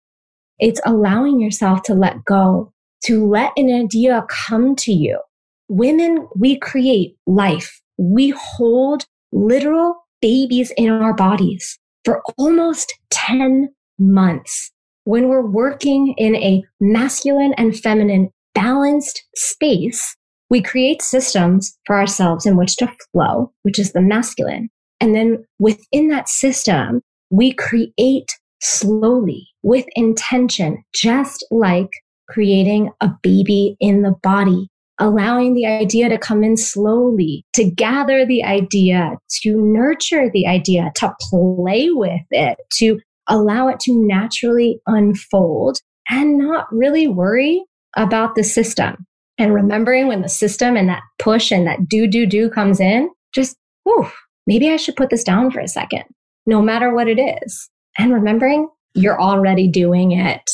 It's 0.59 0.81
allowing 0.85 1.41
yourself 1.41 1.85
to 1.85 1.95
let 1.95 2.25
go, 2.25 2.73
to 3.05 3.25
let 3.25 3.53
an 3.57 3.73
idea 3.73 4.27
come 4.29 4.75
to 4.77 4.93
you. 4.93 5.21
Women, 5.69 6.27
we 6.37 6.59
create 6.59 7.15
life. 7.25 7.81
We 7.99 8.31
hold 8.31 9.05
literal 9.31 9.95
babies 10.21 10.73
in 10.77 10.91
our 10.91 11.15
bodies 11.15 11.79
for 12.05 12.21
almost 12.37 12.93
10 13.11 13.73
months. 14.01 14.73
When 15.05 15.29
we're 15.29 15.47
working 15.47 16.15
in 16.17 16.37
a 16.37 16.63
masculine 16.81 17.55
and 17.59 17.79
feminine 17.79 18.31
balanced 18.55 19.25
space, 19.35 20.17
we 20.49 20.63
create 20.63 21.03
systems 21.03 21.77
for 21.87 21.99
ourselves 21.99 22.47
in 22.47 22.57
which 22.57 22.77
to 22.77 22.93
flow, 23.11 23.53
which 23.63 23.79
is 23.79 23.93
the 23.93 24.03
masculine. 24.03 24.69
And 25.01 25.15
then 25.15 25.45
within 25.59 26.09
that 26.09 26.29
system, 26.29 27.01
we 27.31 27.53
create 27.53 28.29
slowly 28.61 29.49
with 29.63 29.87
intention, 29.97 30.85
just 30.95 31.45
like 31.51 31.91
creating 32.29 32.91
a 33.01 33.11
baby 33.23 33.77
in 33.81 34.03
the 34.03 34.15
body, 34.23 34.69
allowing 35.01 35.55
the 35.55 35.67
idea 35.67 36.09
to 36.09 36.19
come 36.19 36.45
in 36.45 36.57
slowly, 36.57 37.45
to 37.55 37.65
gather 37.69 38.25
the 38.25 38.45
idea, 38.45 39.17
to 39.43 39.57
nurture 39.57 40.31
the 40.33 40.47
idea, 40.47 40.93
to 40.97 41.13
play 41.31 41.89
with 41.91 42.23
it, 42.31 42.59
to 42.75 43.01
allow 43.29 43.69
it 43.69 43.81
to 43.81 44.07
naturally 44.07 44.81
unfold 44.87 45.79
and 46.11 46.39
not 46.39 46.67
really 46.73 47.09
worry 47.09 47.65
about 47.97 48.35
the 48.35 48.45
system. 48.45 49.07
And 49.39 49.55
remembering 49.55 50.09
when 50.09 50.23
the 50.23 50.29
system 50.29 50.77
and 50.77 50.89
that 50.89 51.03
push 51.19 51.51
and 51.51 51.67
that 51.67 51.89
do, 51.89 52.07
do, 52.07 52.27
do 52.27 52.51
comes 52.51 52.81
in, 52.81 53.11
just, 53.35 53.57
whew, 53.85 54.11
maybe 54.47 54.71
I 54.71 54.77
should 54.77 54.97
put 54.97 55.11
this 55.11 55.25
down 55.25 55.51
for 55.51 55.61
a 55.61 55.69
second, 55.69 56.05
no 56.47 56.61
matter 56.61 56.95
what 56.95 57.09
it 57.09 57.19
is 57.19 57.71
and 57.99 58.13
remembering 58.13 58.69
you're 58.95 59.21
already 59.21 59.69
doing 59.69 60.13
it. 60.13 60.51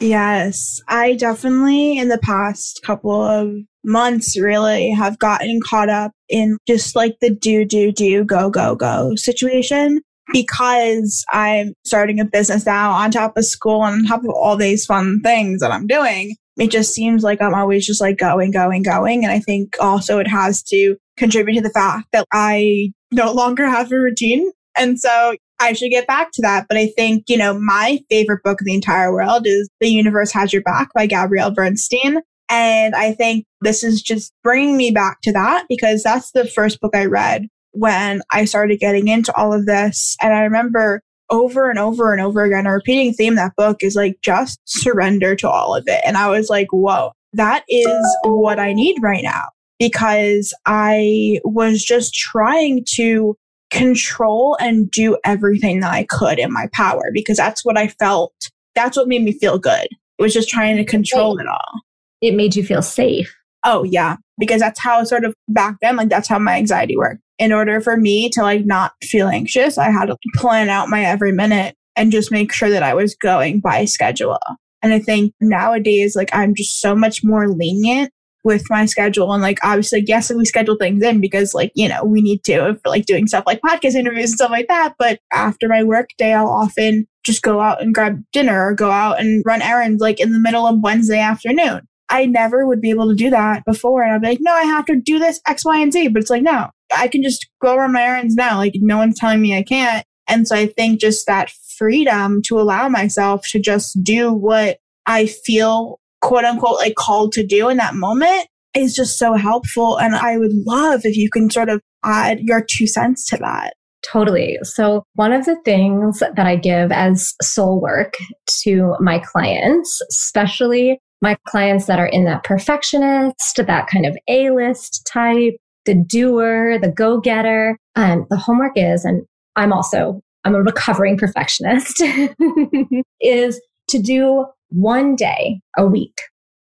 yes, 0.01 0.81
I 0.89 1.15
definitely 1.15 1.99
in 1.99 2.09
the 2.09 2.19
past 2.19 2.81
couple 2.85 3.23
of 3.23 3.53
months 3.85 4.39
really 4.39 4.91
have 4.91 5.19
gotten 5.19 5.61
caught 5.65 5.89
up 5.89 6.13
in 6.29 6.59
just 6.67 6.97
like 6.97 7.17
the 7.21 7.31
do, 7.31 7.65
do, 7.65 7.93
do, 7.93 8.25
go, 8.25 8.51
go, 8.51 8.75
go 8.75 9.15
situation 9.17 10.01
because 10.33 11.25
I'm 11.31 11.75
starting 11.85 12.21
a 12.21 12.25
business 12.25 12.67
now 12.67 12.93
on 12.93 13.11
top 13.11 13.37
of 13.37 13.45
school 13.45 13.85
and 13.85 14.01
on 14.01 14.07
top 14.07 14.25
of 14.25 14.31
all 14.31 14.57
these 14.57 14.85
fun 14.85 15.21
things 15.23 15.61
that 15.61 15.73
I'm 15.73 15.87
doing. 15.87 16.37
It 16.59 16.71
just 16.71 16.95
seems 16.95 17.23
like 17.23 17.41
I'm 17.41 17.55
always 17.55 17.87
just 17.87 18.01
like 18.01 18.19
going, 18.19 18.51
going, 18.51 18.83
going. 18.83 19.25
And 19.25 19.33
I 19.33 19.39
think 19.39 19.77
also 19.81 20.19
it 20.19 20.29
has 20.29 20.63
to 20.65 20.97
contribute 21.17 21.57
to 21.57 21.63
the 21.63 21.71
fact 21.71 22.09
that 22.13 22.27
I 22.33 22.93
no 23.11 23.33
longer 23.33 23.67
have 23.69 23.91
a 23.91 23.97
routine 23.97 24.51
and 24.77 24.99
so 24.99 25.35
I 25.61 25.73
should 25.75 25.91
get 25.91 26.07
back 26.07 26.31
to 26.33 26.43
that. 26.43 26.67
But 26.69 26.77
I 26.77 26.89
think, 26.97 27.25
you 27.29 27.37
know, 27.37 27.59
my 27.59 28.01
favorite 28.11 28.43
book 28.43 28.61
in 28.61 28.67
the 28.67 28.75
entire 28.75 29.13
world 29.13 29.47
is 29.47 29.69
The 29.81 29.89
Universe 29.89 30.33
Has 30.33 30.53
Your 30.53 30.63
Back 30.63 30.89
by 30.95 31.07
Gabrielle 31.07 31.53
Bernstein. 31.53 32.21
And 32.49 32.95
I 32.95 33.13
think 33.13 33.47
this 33.61 33.83
is 33.83 34.03
just 34.03 34.33
bringing 34.43 34.77
me 34.77 34.91
back 34.91 35.19
to 35.23 35.33
that 35.33 35.67
because 35.69 36.03
that's 36.03 36.33
the 36.33 36.45
first 36.45 36.81
book 36.81 36.95
I 36.95 37.07
read 37.07 37.47
when 37.73 38.23
I 38.31 38.45
started 38.45 38.79
getting 38.79 39.09
into 39.09 39.35
all 39.37 39.53
of 39.53 39.67
this. 39.67 40.17
And 40.23 40.33
I 40.33 40.41
remember 40.43 41.03
over 41.31 41.71
and 41.71 41.79
over 41.79 42.13
and 42.13 42.21
over 42.21 42.45
again, 42.45 42.67
a 42.67 42.73
repeating 42.73 43.15
theme 43.15 43.35
that 43.37 43.57
book 43.57 43.83
is 43.83 43.97
like 43.97 44.19
just 44.23 44.61
surrender 44.67 45.35
to 45.37 45.49
all 45.49 45.75
of 45.75 45.85
it. 45.87 46.03
And 46.05 46.17
I 46.17 46.29
was 46.29 46.51
like, 46.51 46.69
whoa, 46.71 47.13
that 47.33 47.65
is 47.69 48.17
what 48.25 48.59
I 48.59 48.73
need 48.75 48.97
right 49.03 49.25
now 49.25 49.45
because 49.79 50.55
I 50.67 51.41
was 51.45 51.83
just 51.83 52.15
trying 52.15 52.85
to 52.95 53.35
control 53.71 54.57
and 54.61 54.91
do 54.91 55.17
everything 55.25 55.81
that 55.81 55.93
I 55.93 56.05
could 56.05 56.39
in 56.39 56.53
my 56.53 56.69
power 56.75 57.11
because 57.13 57.39
that's 57.39 57.65
what 57.65 57.79
I 57.79 57.89
felt. 57.89 58.35
That's 58.75 58.97
what 58.97 59.09
made 59.09 59.23
me 59.23 59.33
feel 59.33 59.59
good. 59.59 59.87
It 59.87 60.23
was 60.23 60.35
just 60.35 60.51
trying 60.51 60.77
to 60.77 60.85
control 60.85 61.39
it 61.39 61.47
all. 61.47 61.81
It 62.21 62.35
made 62.35 62.55
you 62.55 62.63
feel 62.63 62.83
safe. 62.83 63.35
Oh, 63.65 63.83
yeah. 63.83 64.17
Because 64.39 64.61
that's 64.61 64.81
how 64.81 65.03
sort 65.05 65.25
of 65.25 65.35
back 65.49 65.77
then, 65.81 65.97
like, 65.97 66.11
that's 66.11 66.29
how 66.29 66.39
my 66.39 66.57
anxiety 66.57 66.97
worked. 66.97 67.22
In 67.39 67.53
order 67.53 67.81
for 67.81 67.97
me 67.97 68.29
to, 68.31 68.43
like, 68.43 68.65
not 68.65 68.93
feel 69.03 69.29
anxious, 69.29 69.79
I 69.79 69.91
had 69.91 70.07
to 70.07 70.17
plan 70.37 70.69
out 70.69 70.89
my 70.89 71.05
every 71.05 71.33
minute 71.33 71.75
and 71.97 72.13
just 72.13 72.31
make 72.31 72.53
sure 72.53 72.71
that 72.71 72.83
I 72.83 72.95
was 72.95 73.15
going 73.15 73.61
by 73.61 73.85
schedule. 73.85 74.39
And 74.83 74.93
I 74.93 74.99
think 74.99 75.35
nowadays, 75.41 76.17
like, 76.17 76.31
I'm 76.33 76.55
just 76.55 76.81
so 76.81 76.95
much 76.95 77.23
more 77.25 77.49
lenient 77.49 78.13
with 78.45 78.69
my 78.69 78.87
schedule 78.87 79.33
and 79.33 79.43
like 79.43 79.59
obviously 79.63 80.03
yes 80.07 80.33
we 80.33 80.45
schedule 80.45 80.77
things 80.77 81.03
in 81.03 81.21
because 81.21 81.55
like 81.55 81.71
you 81.75 81.89
know 81.89 82.05
we 82.05 82.21
need 82.21 82.43
to 82.45 82.75
for 82.83 82.91
like 82.91 83.07
doing 83.07 83.27
stuff 83.27 83.45
like 83.47 83.61
podcast 83.61 83.95
interviews 83.95 84.31
and 84.31 84.35
stuff 84.39 84.51
like 84.51 84.67
that 84.69 84.95
but 84.99 85.21
after 85.33 85.69
my 85.69 85.83
work 85.83 86.09
day 86.19 86.33
i'll 86.33 86.49
often 86.49 87.07
just 87.25 87.43
go 87.43 87.61
out 87.61 87.81
and 87.81 87.95
grab 87.95 88.21
dinner 88.33 88.67
or 88.67 88.75
go 88.75 88.91
out 88.91 89.21
and 89.21 89.43
run 89.47 89.63
errands 89.63 90.01
like 90.01 90.19
in 90.21 90.33
the 90.33 90.41
middle 90.41 90.67
of 90.67 90.81
wednesday 90.81 91.21
afternoon 91.21 91.83
i 92.09 92.27
never 92.27 92.67
would 92.67 92.81
be 92.81 92.91
able 92.91 93.09
to 93.09 93.15
do 93.15 93.31
that 93.31 93.65
before 93.65 94.03
and 94.03 94.13
i'd 94.13 94.21
be 94.21 94.29
like 94.29 94.39
no 94.41 94.53
i 94.53 94.65
have 94.65 94.85
to 94.85 94.97
do 94.97 95.19
this 95.19 95.41
x 95.47 95.65
y 95.65 95.79
and 95.79 95.93
z 95.93 96.09
but 96.09 96.21
it's 96.21 96.31
like 96.31 96.43
no 96.43 96.69
i 96.95 97.09
can 97.09 97.23
just 97.23 97.49
go 97.61 97.77
run 97.77 97.93
my 97.93 98.03
errands 98.03 98.35
now 98.35 98.57
like 98.57 98.75
no 98.77 98.99
one's 98.99 99.19
telling 99.19 99.41
me 99.41 99.57
i 99.57 99.63
can't 99.63 100.05
and 100.29 100.47
so 100.47 100.57
i 100.57 100.67
think 100.67 101.01
just 101.01 101.27
that 101.27 101.51
freedom 101.77 102.41
to 102.43 102.61
allow 102.61 102.89
myself 102.89 103.47
to 103.49 103.59
just 103.59 104.03
do 104.03 104.33
what 104.33 104.79
i 105.07 105.27
feel 105.27 105.99
quote 106.21 106.45
unquote 106.45 106.77
like 106.77 106.95
called 106.95 107.33
to 107.33 107.47
do 107.47 107.69
in 107.69 107.77
that 107.77 107.95
moment 107.95 108.47
is 108.75 108.95
just 108.95 109.19
so 109.19 109.35
helpful. 109.35 109.99
And 109.99 110.15
I 110.15 110.39
would 110.39 110.53
love 110.67 111.05
if 111.05 111.17
you 111.17 111.31
can 111.31 111.51
sort 111.51 111.69
of 111.69 111.81
add 112.05 112.41
your 112.41 112.65
two 112.69 112.87
cents 112.87 113.27
to 113.29 113.37
that. 113.39 113.75
Totally. 114.03 114.59
So, 114.63 115.05
one 115.15 115.33
of 115.33 115.45
the 115.45 115.57
things 115.65 116.19
that 116.19 116.39
I 116.39 116.57
give 116.57 116.91
as 116.91 117.35
soul 117.41 117.81
work 117.81 118.15
to 118.63 118.97
my 118.99 119.21
clients, 119.21 120.01
especially 120.11 120.99
my 121.21 121.37
clients 121.47 121.87
that 121.87 122.01
are 122.01 122.07
in 122.07 122.25
that 122.25 122.43
perfectionist, 122.43 123.61
that 123.65 123.87
kind 123.87 124.05
of 124.05 124.17
A 124.27 124.51
list 124.51 125.09
type, 125.13 125.55
the 125.85 125.95
doer, 125.95 126.79
the 126.79 126.91
go 126.91 127.21
getter, 127.21 127.79
and 127.97 128.23
um, 128.23 128.27
the 128.31 128.37
homework 128.37 128.73
is, 128.77 129.05
and 129.05 129.23
I'm 129.57 129.73
also, 129.73 130.21
I'm 130.45 130.55
a 130.55 130.63
recovering 130.63 131.17
perfectionist, 131.19 132.03
is 133.21 133.61
to 133.89 133.99
do 133.99 134.47
one 134.71 135.17
day 135.17 135.61
a 135.77 135.87
week 135.87 136.19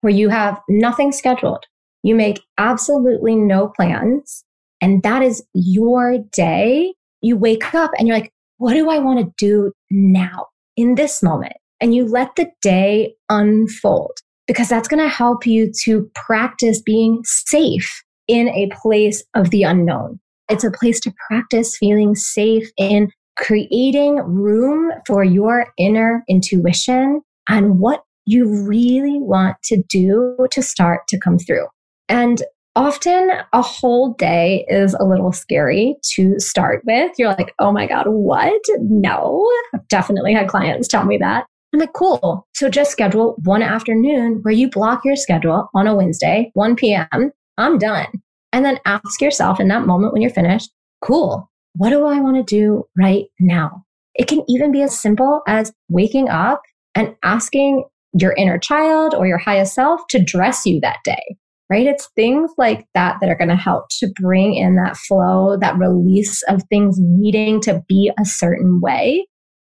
where 0.01 0.13
you 0.13 0.29
have 0.29 0.61
nothing 0.69 1.13
scheduled. 1.13 1.65
You 2.03 2.15
make 2.15 2.41
absolutely 2.59 3.35
no 3.35 3.69
plans 3.69 4.45
And 4.81 5.03
that 5.03 5.23
is 5.23 5.43
your 5.55 6.19
day. 6.33 6.93
You 7.23 7.39
wake 7.39 7.75
up 7.75 7.91
and 7.99 8.07
you're 8.07 8.19
like, 8.19 8.33
what 8.59 8.75
do 8.75 8.91
I 8.91 8.99
want 8.99 9.21
to 9.21 9.33
do 9.39 9.73
now 9.91 10.49
in 10.77 10.97
this 10.97 11.23
moment? 11.23 11.55
And 11.81 11.95
you 11.95 12.07
let 12.07 12.37
the 12.37 12.51
day 12.61 13.15
unfold 13.31 14.19
because 14.47 14.69
that's 14.69 14.89
going 14.89 15.03
to 15.03 15.09
help 15.09 15.47
you 15.47 15.73
to 15.85 16.11
practice 16.15 16.83
being 16.83 17.23
safe 17.25 18.03
in 18.29 18.49
a 18.49 18.71
place 18.83 19.23
of 19.35 19.51
the 19.51 19.63
unknown. 19.63 20.21
It's 20.49 20.65
a 20.65 20.71
place 20.71 21.01
to 21.01 21.15
practice 21.29 21.77
feeling 21.77 22.15
safe 22.15 22.71
in 22.77 23.11
creating 23.37 24.17
room 24.17 24.93
for 25.07 25.25
your 25.25 25.67
inner 25.79 26.23
intuition 26.29 27.23
and 27.49 27.79
what 27.79 28.03
you 28.27 28.47
really 28.67 29.19
want 29.19 29.57
to 29.65 29.83
do 29.89 30.37
to 30.51 30.63
start 30.63 31.07
to 31.09 31.19
come 31.19 31.39
through. 31.39 31.67
And 32.09 32.43
often 32.77 33.31
a 33.53 33.63
whole 33.63 34.15
day 34.15 34.65
is 34.69 34.95
a 34.95 35.05
little 35.05 35.33
scary 35.33 35.97
to 36.15 36.39
start 36.39 36.83
with. 36.87 37.13
You're 37.19 37.35
like, 37.35 37.55
oh 37.59 37.73
my 37.73 37.87
God, 37.87 38.07
what? 38.07 38.61
No. 38.81 39.47
I've 39.75 39.87
definitely 39.89 40.35
had 40.35 40.49
clients 40.49 40.89
tell 40.89 41.05
me 41.05 41.19
that. 41.19 41.47
I'm 41.73 41.81
like, 41.81 41.93
cool. 41.93 42.47
So 42.55 42.69
just 42.69 42.93
schedule 42.93 43.37
one 43.45 43.63
afternoon 43.63 44.41
where 44.43 44.55
you 44.55 44.71
block 44.71 45.05
your 45.05 45.17
schedule 45.17 45.69
on 45.75 45.87
a 45.87 45.95
Wednesday, 45.95 46.51
1 46.55 46.77
p.m. 46.77 47.33
I'm 47.59 47.79
done. 47.79 48.07
And 48.53 48.65
then 48.65 48.79
ask 48.85 49.21
yourself 49.21 49.59
in 49.61 49.69
that 49.69 49.87
moment 49.87 50.13
when 50.13 50.23
you're 50.23 50.31
finished, 50.31 50.71
cool. 51.03 51.51
What 51.77 51.91
do 51.91 52.07
I 52.07 52.21
want 52.21 52.37
to 52.37 52.43
do 52.43 52.85
right 52.97 53.25
now? 53.41 53.85
It 54.15 54.29
can 54.29 54.45
even 54.49 54.71
be 54.71 54.83
as 54.83 54.99
simple 54.99 55.43
as 55.49 55.73
waking 55.89 56.29
up 56.29 56.63
and 56.95 57.17
asking 57.25 57.85
your 58.13 58.33
inner 58.35 58.59
child 58.59 59.15
or 59.15 59.27
your 59.27 59.39
highest 59.39 59.75
self 59.75 60.03
to 60.11 60.23
dress 60.23 60.65
you 60.65 60.81
that 60.81 60.99
day, 61.05 61.37
right? 61.69 61.87
It's 61.87 62.09
things 62.15 62.53
like 62.57 62.87
that 62.95 63.17
that 63.21 63.29
are 63.29 63.37
going 63.37 63.49
to 63.49 63.57
help 63.57 63.87
to 63.99 64.13
bring 64.15 64.55
in 64.55 64.77
that 64.77 64.97
flow, 64.97 65.57
that 65.57 65.77
release 65.77 66.43
of 66.45 66.63
things 66.71 66.97
needing 67.01 67.61
to 67.63 67.83
be 67.89 68.13
a 68.21 68.25
certain 68.25 68.81
way. 68.81 69.27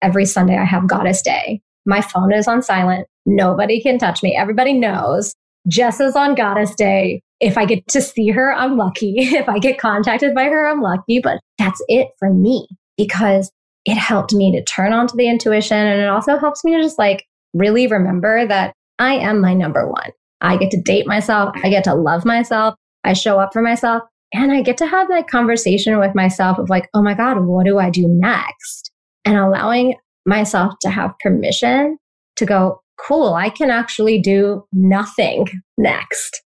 Every 0.01 0.25
Sunday, 0.25 0.57
I 0.57 0.63
have 0.63 0.87
Goddess 0.87 1.21
Day. 1.21 1.61
My 1.85 1.99
phone 1.99 2.33
is 2.33 2.47
on 2.47 2.61
silent. 2.61 3.07
Nobody 3.25 3.81
can 3.81 3.97
touch 3.97 4.23
me. 4.23 4.37
Everybody 4.37 4.71
knows 4.71 5.35
Jess 5.67 5.99
is 5.99 6.15
on 6.15 6.35
Goddess 6.35 6.73
Day. 6.75 7.21
If 7.39 7.57
I 7.57 7.65
get 7.65 7.87
to 7.89 8.01
see 8.01 8.29
her, 8.29 8.53
I'm 8.53 8.77
lucky. 8.77 9.15
If 9.17 9.47
I 9.47 9.59
get 9.59 9.79
contacted 9.79 10.35
by 10.35 10.45
her, 10.45 10.67
I'm 10.67 10.81
lucky. 10.81 11.19
But 11.21 11.39
that's 11.57 11.81
it 11.87 12.09
for 12.19 12.33
me 12.33 12.67
because 12.97 13.51
it 13.85 13.95
helped 13.95 14.33
me 14.33 14.51
to 14.51 14.63
turn 14.63 14.93
on 14.93 15.07
to 15.07 15.15
the 15.15 15.29
intuition. 15.29 15.77
And 15.77 16.01
it 16.01 16.09
also 16.09 16.37
helps 16.37 16.63
me 16.63 16.75
to 16.75 16.81
just 16.81 16.99
like 16.99 17.25
really 17.53 17.87
remember 17.87 18.45
that 18.45 18.73
I 18.99 19.15
am 19.15 19.41
my 19.41 19.53
number 19.53 19.89
one. 19.89 20.11
I 20.41 20.57
get 20.57 20.71
to 20.71 20.81
date 20.81 21.07
myself. 21.07 21.55
I 21.63 21.69
get 21.69 21.83
to 21.85 21.95
love 21.95 22.25
myself. 22.25 22.75
I 23.03 23.13
show 23.13 23.39
up 23.39 23.53
for 23.53 23.61
myself 23.61 24.03
and 24.33 24.51
I 24.51 24.61
get 24.61 24.77
to 24.77 24.87
have 24.87 25.07
that 25.09 25.27
conversation 25.27 25.99
with 25.99 26.13
myself 26.15 26.57
of 26.59 26.69
like, 26.69 26.89
oh 26.93 27.01
my 27.01 27.13
God, 27.13 27.45
what 27.45 27.65
do 27.65 27.79
I 27.79 27.89
do 27.89 28.05
next? 28.07 28.91
And 29.25 29.37
allowing 29.37 29.95
myself 30.25 30.73
to 30.81 30.89
have 30.89 31.17
permission 31.19 31.97
to 32.35 32.45
go, 32.45 32.81
cool, 32.99 33.33
I 33.33 33.49
can 33.49 33.69
actually 33.69 34.19
do 34.19 34.65
nothing 34.71 35.47
next. 35.77 36.41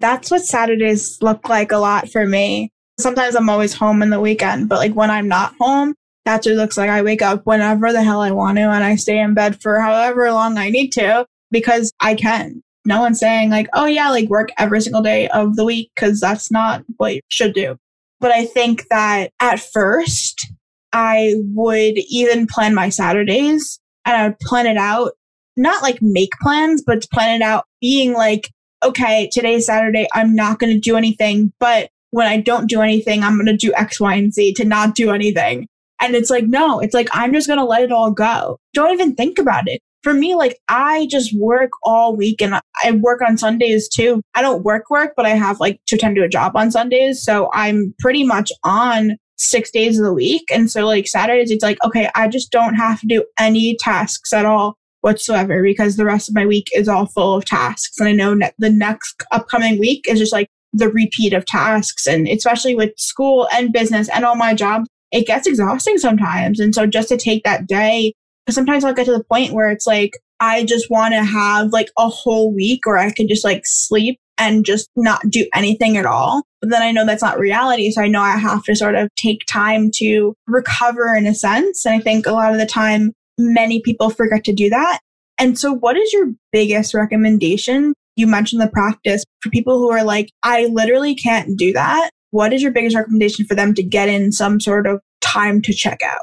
That's 0.00 0.30
what 0.30 0.44
Saturdays 0.44 1.20
look 1.22 1.48
like 1.48 1.72
a 1.72 1.78
lot 1.78 2.10
for 2.10 2.26
me. 2.26 2.70
Sometimes 2.98 3.34
I'm 3.34 3.48
always 3.48 3.74
home 3.74 4.02
in 4.02 4.10
the 4.10 4.20
weekend, 4.20 4.68
but 4.68 4.78
like 4.78 4.94
when 4.94 5.10
I'm 5.10 5.28
not 5.28 5.54
home, 5.60 5.94
that's 6.24 6.46
what 6.46 6.54
it 6.54 6.56
looks 6.56 6.76
like. 6.76 6.90
I 6.90 7.02
wake 7.02 7.22
up 7.22 7.42
whenever 7.44 7.92
the 7.92 8.02
hell 8.02 8.20
I 8.20 8.30
want 8.30 8.58
to 8.58 8.62
and 8.62 8.84
I 8.84 8.96
stay 8.96 9.18
in 9.18 9.34
bed 9.34 9.60
for 9.60 9.80
however 9.80 10.30
long 10.32 10.58
I 10.58 10.70
need 10.70 10.90
to 10.92 11.26
because 11.50 11.92
I 12.00 12.14
can. 12.14 12.62
No 12.84 13.00
one's 13.00 13.20
saying 13.20 13.50
like, 13.50 13.68
oh 13.74 13.86
yeah, 13.86 14.10
like 14.10 14.28
work 14.28 14.50
every 14.58 14.80
single 14.80 15.02
day 15.02 15.28
of 15.28 15.56
the 15.56 15.64
week 15.64 15.90
because 15.94 16.20
that's 16.20 16.50
not 16.50 16.84
what 16.96 17.14
you 17.14 17.20
should 17.28 17.54
do. 17.54 17.76
But 18.20 18.32
I 18.32 18.46
think 18.46 18.86
that 18.90 19.30
at 19.40 19.60
first 19.60 20.46
I 20.92 21.34
would 21.54 21.98
even 22.08 22.46
plan 22.46 22.74
my 22.74 22.88
Saturdays 22.88 23.78
and 24.04 24.16
I 24.16 24.28
would 24.28 24.38
plan 24.40 24.66
it 24.66 24.76
out, 24.76 25.12
not 25.56 25.82
like 25.82 26.00
make 26.00 26.30
plans, 26.40 26.82
but 26.84 27.06
plan 27.12 27.40
it 27.40 27.44
out 27.44 27.66
being 27.80 28.12
like, 28.12 28.50
okay, 28.84 29.28
today's 29.32 29.66
Saturday. 29.66 30.06
I'm 30.14 30.34
not 30.34 30.58
going 30.58 30.72
to 30.72 30.80
do 30.80 30.96
anything, 30.96 31.52
but 31.58 31.90
when 32.10 32.26
I 32.26 32.40
don't 32.40 32.68
do 32.68 32.80
anything, 32.80 33.22
I'm 33.22 33.34
going 33.34 33.46
to 33.46 33.56
do 33.56 33.72
X, 33.74 34.00
Y, 34.00 34.14
and 34.14 34.32
Z 34.32 34.54
to 34.54 34.64
not 34.64 34.94
do 34.94 35.10
anything. 35.10 35.66
And 36.00 36.14
it's 36.14 36.30
like, 36.30 36.44
no, 36.44 36.78
it's 36.80 36.94
like, 36.94 37.08
I'm 37.12 37.32
just 37.32 37.46
going 37.46 37.58
to 37.58 37.64
let 37.64 37.82
it 37.82 37.92
all 37.92 38.10
go. 38.10 38.58
Don't 38.74 38.92
even 38.92 39.14
think 39.14 39.38
about 39.38 39.66
it. 39.66 39.80
For 40.02 40.14
me, 40.14 40.34
like, 40.34 40.58
I 40.68 41.08
just 41.10 41.36
work 41.36 41.70
all 41.82 42.14
week 42.14 42.40
and 42.40 42.54
I 42.54 42.90
work 42.92 43.22
on 43.26 43.36
Sundays 43.36 43.88
too. 43.88 44.22
I 44.34 44.42
don't 44.42 44.62
work 44.62 44.88
work, 44.88 45.14
but 45.16 45.26
I 45.26 45.30
have 45.30 45.58
like 45.58 45.80
to 45.88 45.96
attend 45.96 46.16
to 46.16 46.22
a 46.22 46.28
job 46.28 46.52
on 46.54 46.70
Sundays. 46.70 47.24
So 47.24 47.50
I'm 47.52 47.92
pretty 47.98 48.22
much 48.22 48.52
on 48.62 49.16
six 49.36 49.70
days 49.70 49.98
of 49.98 50.04
the 50.04 50.14
week. 50.14 50.44
And 50.50 50.70
so 50.70 50.86
like 50.86 51.08
Saturdays, 51.08 51.50
it's 51.50 51.62
like, 51.62 51.78
okay, 51.84 52.08
I 52.14 52.28
just 52.28 52.52
don't 52.52 52.74
have 52.74 53.00
to 53.00 53.06
do 53.06 53.24
any 53.38 53.76
tasks 53.80 54.32
at 54.32 54.46
all 54.46 54.76
whatsoever 55.00 55.62
because 55.62 55.96
the 55.96 56.04
rest 56.04 56.28
of 56.28 56.34
my 56.34 56.46
week 56.46 56.66
is 56.74 56.88
all 56.88 57.06
full 57.06 57.36
of 57.36 57.44
tasks. 57.44 57.98
And 57.98 58.08
I 58.08 58.12
know 58.12 58.34
ne- 58.34 58.52
the 58.58 58.70
next 58.70 59.22
upcoming 59.32 59.78
week 59.78 60.06
is 60.08 60.18
just 60.18 60.32
like 60.32 60.48
the 60.72 60.88
repeat 60.88 61.32
of 61.32 61.46
tasks. 61.46 62.06
And 62.06 62.26
especially 62.28 62.74
with 62.74 62.92
school 62.98 63.48
and 63.52 63.72
business 63.72 64.08
and 64.08 64.24
all 64.24 64.36
my 64.36 64.54
jobs, 64.54 64.88
it 65.12 65.26
gets 65.26 65.46
exhausting 65.46 65.98
sometimes. 65.98 66.60
And 66.60 66.74
so 66.74 66.86
just 66.86 67.08
to 67.08 67.16
take 67.16 67.44
that 67.44 67.66
day, 67.66 68.12
because 68.44 68.54
sometimes 68.54 68.84
I'll 68.84 68.94
get 68.94 69.06
to 69.06 69.12
the 69.12 69.24
point 69.24 69.52
where 69.52 69.70
it's 69.70 69.86
like, 69.86 70.12
I 70.40 70.64
just 70.64 70.90
want 70.90 71.14
to 71.14 71.24
have 71.24 71.72
like 71.72 71.90
a 71.96 72.08
whole 72.08 72.54
week 72.54 72.84
where 72.84 72.98
I 72.98 73.10
can 73.10 73.26
just 73.26 73.44
like 73.44 73.62
sleep 73.64 74.18
and 74.38 74.64
just 74.64 74.90
not 74.96 75.22
do 75.30 75.46
anything 75.54 75.96
at 75.96 76.04
all. 76.04 76.42
But 76.60 76.70
then 76.70 76.82
I 76.82 76.90
know 76.90 77.06
that's 77.06 77.22
not 77.22 77.38
reality. 77.38 77.90
So 77.90 78.02
I 78.02 78.08
know 78.08 78.20
I 78.20 78.36
have 78.36 78.62
to 78.64 78.76
sort 78.76 78.94
of 78.94 79.08
take 79.16 79.46
time 79.46 79.90
to 79.96 80.34
recover 80.46 81.14
in 81.14 81.26
a 81.26 81.34
sense. 81.34 81.86
And 81.86 81.94
I 81.94 82.00
think 82.00 82.26
a 82.26 82.32
lot 82.32 82.52
of 82.52 82.58
the 82.58 82.66
time, 82.66 83.12
many 83.38 83.80
people 83.80 84.10
forget 84.10 84.44
to 84.44 84.52
do 84.52 84.70
that. 84.70 85.00
And 85.38 85.58
so, 85.58 85.72
what 85.72 85.96
is 85.96 86.12
your 86.12 86.32
biggest 86.52 86.94
recommendation? 86.94 87.94
You 88.16 88.26
mentioned 88.26 88.62
the 88.62 88.68
practice 88.68 89.24
for 89.40 89.50
people 89.50 89.78
who 89.78 89.90
are 89.90 90.04
like, 90.04 90.30
I 90.42 90.66
literally 90.66 91.14
can't 91.14 91.58
do 91.58 91.72
that 91.74 92.10
what 92.36 92.52
is 92.52 92.62
your 92.62 92.72
biggest 92.72 92.94
recommendation 92.94 93.46
for 93.46 93.54
them 93.54 93.72
to 93.72 93.82
get 93.82 94.10
in 94.10 94.32
some 94.32 94.60
sort 94.60 94.86
of 94.86 95.00
time 95.20 95.62
to 95.62 95.72
check 95.72 96.00
out? 96.04 96.20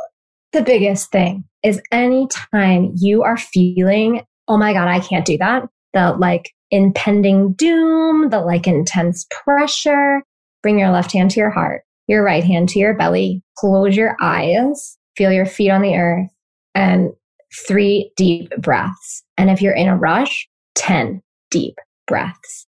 The 0.52 0.62
biggest 0.62 1.12
thing 1.12 1.44
is 1.64 1.82
anytime 1.92 2.94
you 2.96 3.24
are 3.24 3.38
feeling, 3.38 4.24
oh 4.48 4.58
my 4.58 4.74
God, 4.74 4.88
I 4.88 5.00
can't 5.00 5.26
do 5.26 5.38
that, 5.40 5.64
the 5.94 6.16
like 6.20 6.52
impending 6.70 7.54
doom, 7.54 8.30
the 8.30 8.42
like 8.42 8.68
intense 8.68 9.26
pressure, 9.32 10.22
bring 10.62 10.78
your 10.78 10.92
left 10.92 11.12
hand 11.12 11.32
to 11.32 11.40
your 11.40 11.50
heart, 11.50 11.84
your 12.08 12.24
right 12.24 12.44
hand 12.44 12.70
to 12.70 12.80
your 12.80 12.94
belly, 12.94 13.42
close 13.58 13.96
your 13.96 14.16
eyes, 14.22 14.98
feel 15.18 15.32
your 15.32 15.46
feet 15.46 15.72
on 15.72 15.82
the 15.82 15.96
earth, 15.96 16.30
and 16.76 17.12
three 17.68 18.12
deep 18.16 18.50
breaths. 18.58 19.24
And 19.38 19.50
if 19.50 19.62
you're 19.62 19.76
in 19.76 19.88
a 19.88 19.98
rush, 19.98 20.48
10 20.76 21.22
deep 21.52 21.76
breaths. 22.08 22.68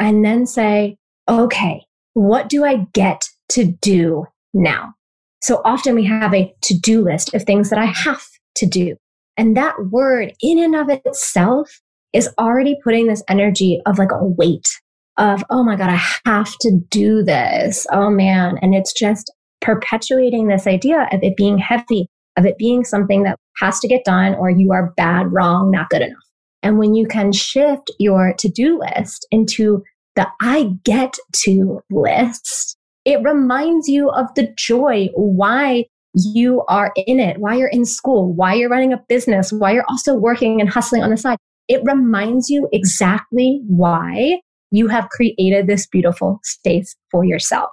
And 0.00 0.24
then 0.24 0.46
say, 0.46 0.96
okay, 1.28 1.84
what 2.14 2.48
do 2.48 2.64
I 2.64 2.86
get 2.92 3.24
to 3.50 3.64
do 3.64 4.26
now? 4.52 4.94
So 5.42 5.60
often 5.64 5.94
we 5.94 6.04
have 6.04 6.34
a 6.34 6.52
to 6.62 6.78
do 6.78 7.02
list 7.02 7.34
of 7.34 7.42
things 7.42 7.70
that 7.70 7.78
I 7.78 7.84
have 7.84 8.24
to 8.56 8.66
do. 8.66 8.96
And 9.36 9.56
that 9.56 9.74
word 9.90 10.32
in 10.40 10.58
and 10.58 10.74
of 10.74 10.88
itself 10.88 11.80
is 12.12 12.30
already 12.38 12.76
putting 12.82 13.08
this 13.08 13.22
energy 13.28 13.80
of 13.86 13.98
like 13.98 14.12
a 14.12 14.24
weight 14.24 14.68
of, 15.16 15.44
oh 15.50 15.62
my 15.62 15.76
God, 15.76 15.90
I 15.90 16.00
have 16.26 16.52
to 16.60 16.80
do 16.90 17.22
this. 17.22 17.86
Oh 17.92 18.10
man. 18.10 18.58
And 18.62 18.74
it's 18.74 18.92
just 18.92 19.32
perpetuating 19.60 20.48
this 20.48 20.66
idea 20.66 21.08
of 21.12 21.22
it 21.22 21.36
being 21.36 21.58
heavy, 21.58 22.08
of 22.36 22.46
it 22.46 22.58
being 22.58 22.84
something 22.84 23.24
that 23.24 23.38
has 23.58 23.80
to 23.80 23.88
get 23.88 24.04
done 24.04 24.34
or 24.34 24.50
you 24.50 24.72
are 24.72 24.92
bad, 24.96 25.32
wrong, 25.32 25.70
not 25.70 25.88
good 25.90 26.02
enough. 26.02 26.18
And 26.62 26.78
when 26.78 26.94
you 26.94 27.06
can 27.06 27.32
shift 27.32 27.90
your 27.98 28.34
to 28.38 28.48
do 28.48 28.80
list 28.80 29.26
into 29.30 29.82
the 30.16 30.26
I 30.40 30.70
get 30.84 31.14
to 31.44 31.82
list, 31.90 32.76
it 33.04 33.22
reminds 33.22 33.88
you 33.88 34.10
of 34.10 34.26
the 34.34 34.52
joy, 34.56 35.08
why 35.14 35.84
you 36.14 36.62
are 36.68 36.92
in 36.96 37.20
it, 37.20 37.38
why 37.38 37.56
you're 37.56 37.68
in 37.68 37.84
school, 37.84 38.32
why 38.32 38.54
you're 38.54 38.70
running 38.70 38.92
a 38.92 39.02
business, 39.08 39.52
why 39.52 39.72
you're 39.72 39.84
also 39.88 40.14
working 40.14 40.60
and 40.60 40.70
hustling 40.70 41.02
on 41.02 41.10
the 41.10 41.16
side. 41.16 41.38
It 41.68 41.82
reminds 41.84 42.48
you 42.48 42.68
exactly 42.72 43.60
why 43.66 44.40
you 44.70 44.88
have 44.88 45.08
created 45.10 45.66
this 45.66 45.86
beautiful 45.86 46.40
space 46.44 46.96
for 47.10 47.24
yourself. 47.24 47.70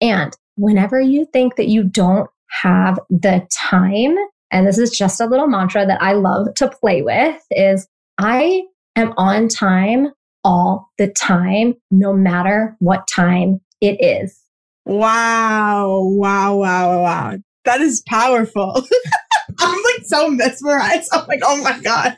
And 0.00 0.36
whenever 0.56 1.00
you 1.00 1.26
think 1.32 1.56
that 1.56 1.68
you 1.68 1.84
don't 1.84 2.28
have 2.62 2.98
the 3.08 3.46
time, 3.52 4.16
and 4.50 4.66
this 4.66 4.78
is 4.78 4.90
just 4.90 5.20
a 5.20 5.26
little 5.26 5.46
mantra 5.46 5.86
that 5.86 6.02
I 6.02 6.12
love 6.12 6.54
to 6.56 6.68
play 6.68 7.02
with 7.02 7.40
is 7.50 7.86
I 8.18 8.62
am 8.96 9.12
on 9.16 9.48
time 9.48 10.12
all 10.44 10.90
the 10.98 11.08
time, 11.08 11.74
no 11.90 12.12
matter 12.12 12.76
what 12.78 13.06
time 13.14 13.60
it 13.80 13.96
is. 14.00 14.38
Wow. 14.84 16.00
Wow. 16.02 16.56
Wow. 16.56 17.02
Wow. 17.02 17.38
That 17.64 17.80
is 17.80 18.02
powerful. 18.08 18.86
I'm 19.58 19.82
like 19.82 20.04
so 20.04 20.30
mesmerized. 20.30 21.10
I'm 21.12 21.26
like, 21.26 21.40
oh 21.44 21.62
my 21.62 21.78
God. 21.80 22.16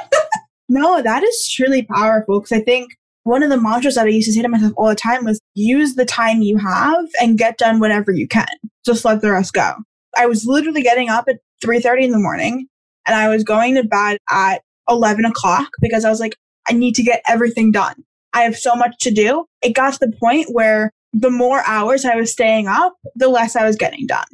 no, 0.68 1.02
that 1.02 1.22
is 1.22 1.50
truly 1.50 1.82
powerful 1.82 2.40
because 2.40 2.52
I 2.52 2.62
think 2.62 2.92
one 3.24 3.42
of 3.42 3.50
the 3.50 3.60
mantras 3.60 3.96
that 3.96 4.06
I 4.06 4.10
used 4.10 4.26
to 4.26 4.32
say 4.32 4.42
to 4.42 4.48
myself 4.48 4.72
all 4.76 4.88
the 4.88 4.94
time 4.94 5.24
was 5.24 5.40
use 5.54 5.96
the 5.96 6.06
time 6.06 6.40
you 6.40 6.56
have 6.58 7.04
and 7.20 7.36
get 7.36 7.58
done 7.58 7.80
whatever 7.80 8.12
you 8.12 8.26
can. 8.28 8.46
Just 8.86 9.04
let 9.04 9.20
the 9.20 9.32
rest 9.32 9.52
go. 9.52 9.74
I 10.16 10.26
was 10.26 10.46
literally 10.46 10.82
getting 10.82 11.08
up 11.08 11.26
at 11.28 11.40
3.30 11.64 12.04
in 12.04 12.10
the 12.10 12.18
morning 12.18 12.66
and 13.06 13.16
I 13.16 13.28
was 13.28 13.44
going 13.44 13.74
to 13.74 13.84
bed 13.84 14.18
at 14.30 14.62
11 14.88 15.24
o'clock 15.24 15.68
because 15.80 16.04
I 16.04 16.10
was 16.10 16.20
like, 16.20 16.36
I 16.68 16.72
need 16.72 16.94
to 16.96 17.02
get 17.02 17.22
everything 17.28 17.72
done. 17.72 17.94
I 18.34 18.42
have 18.42 18.56
so 18.56 18.74
much 18.74 18.94
to 19.00 19.10
do. 19.10 19.46
It 19.62 19.74
got 19.74 19.94
to 19.94 19.98
the 20.00 20.12
point 20.20 20.48
where 20.52 20.92
the 21.12 21.30
more 21.30 21.62
hours 21.66 22.04
I 22.04 22.16
was 22.16 22.30
staying 22.30 22.68
up, 22.68 22.94
the 23.16 23.28
less 23.28 23.56
I 23.56 23.64
was 23.64 23.76
getting 23.76 24.06
done. 24.06 24.26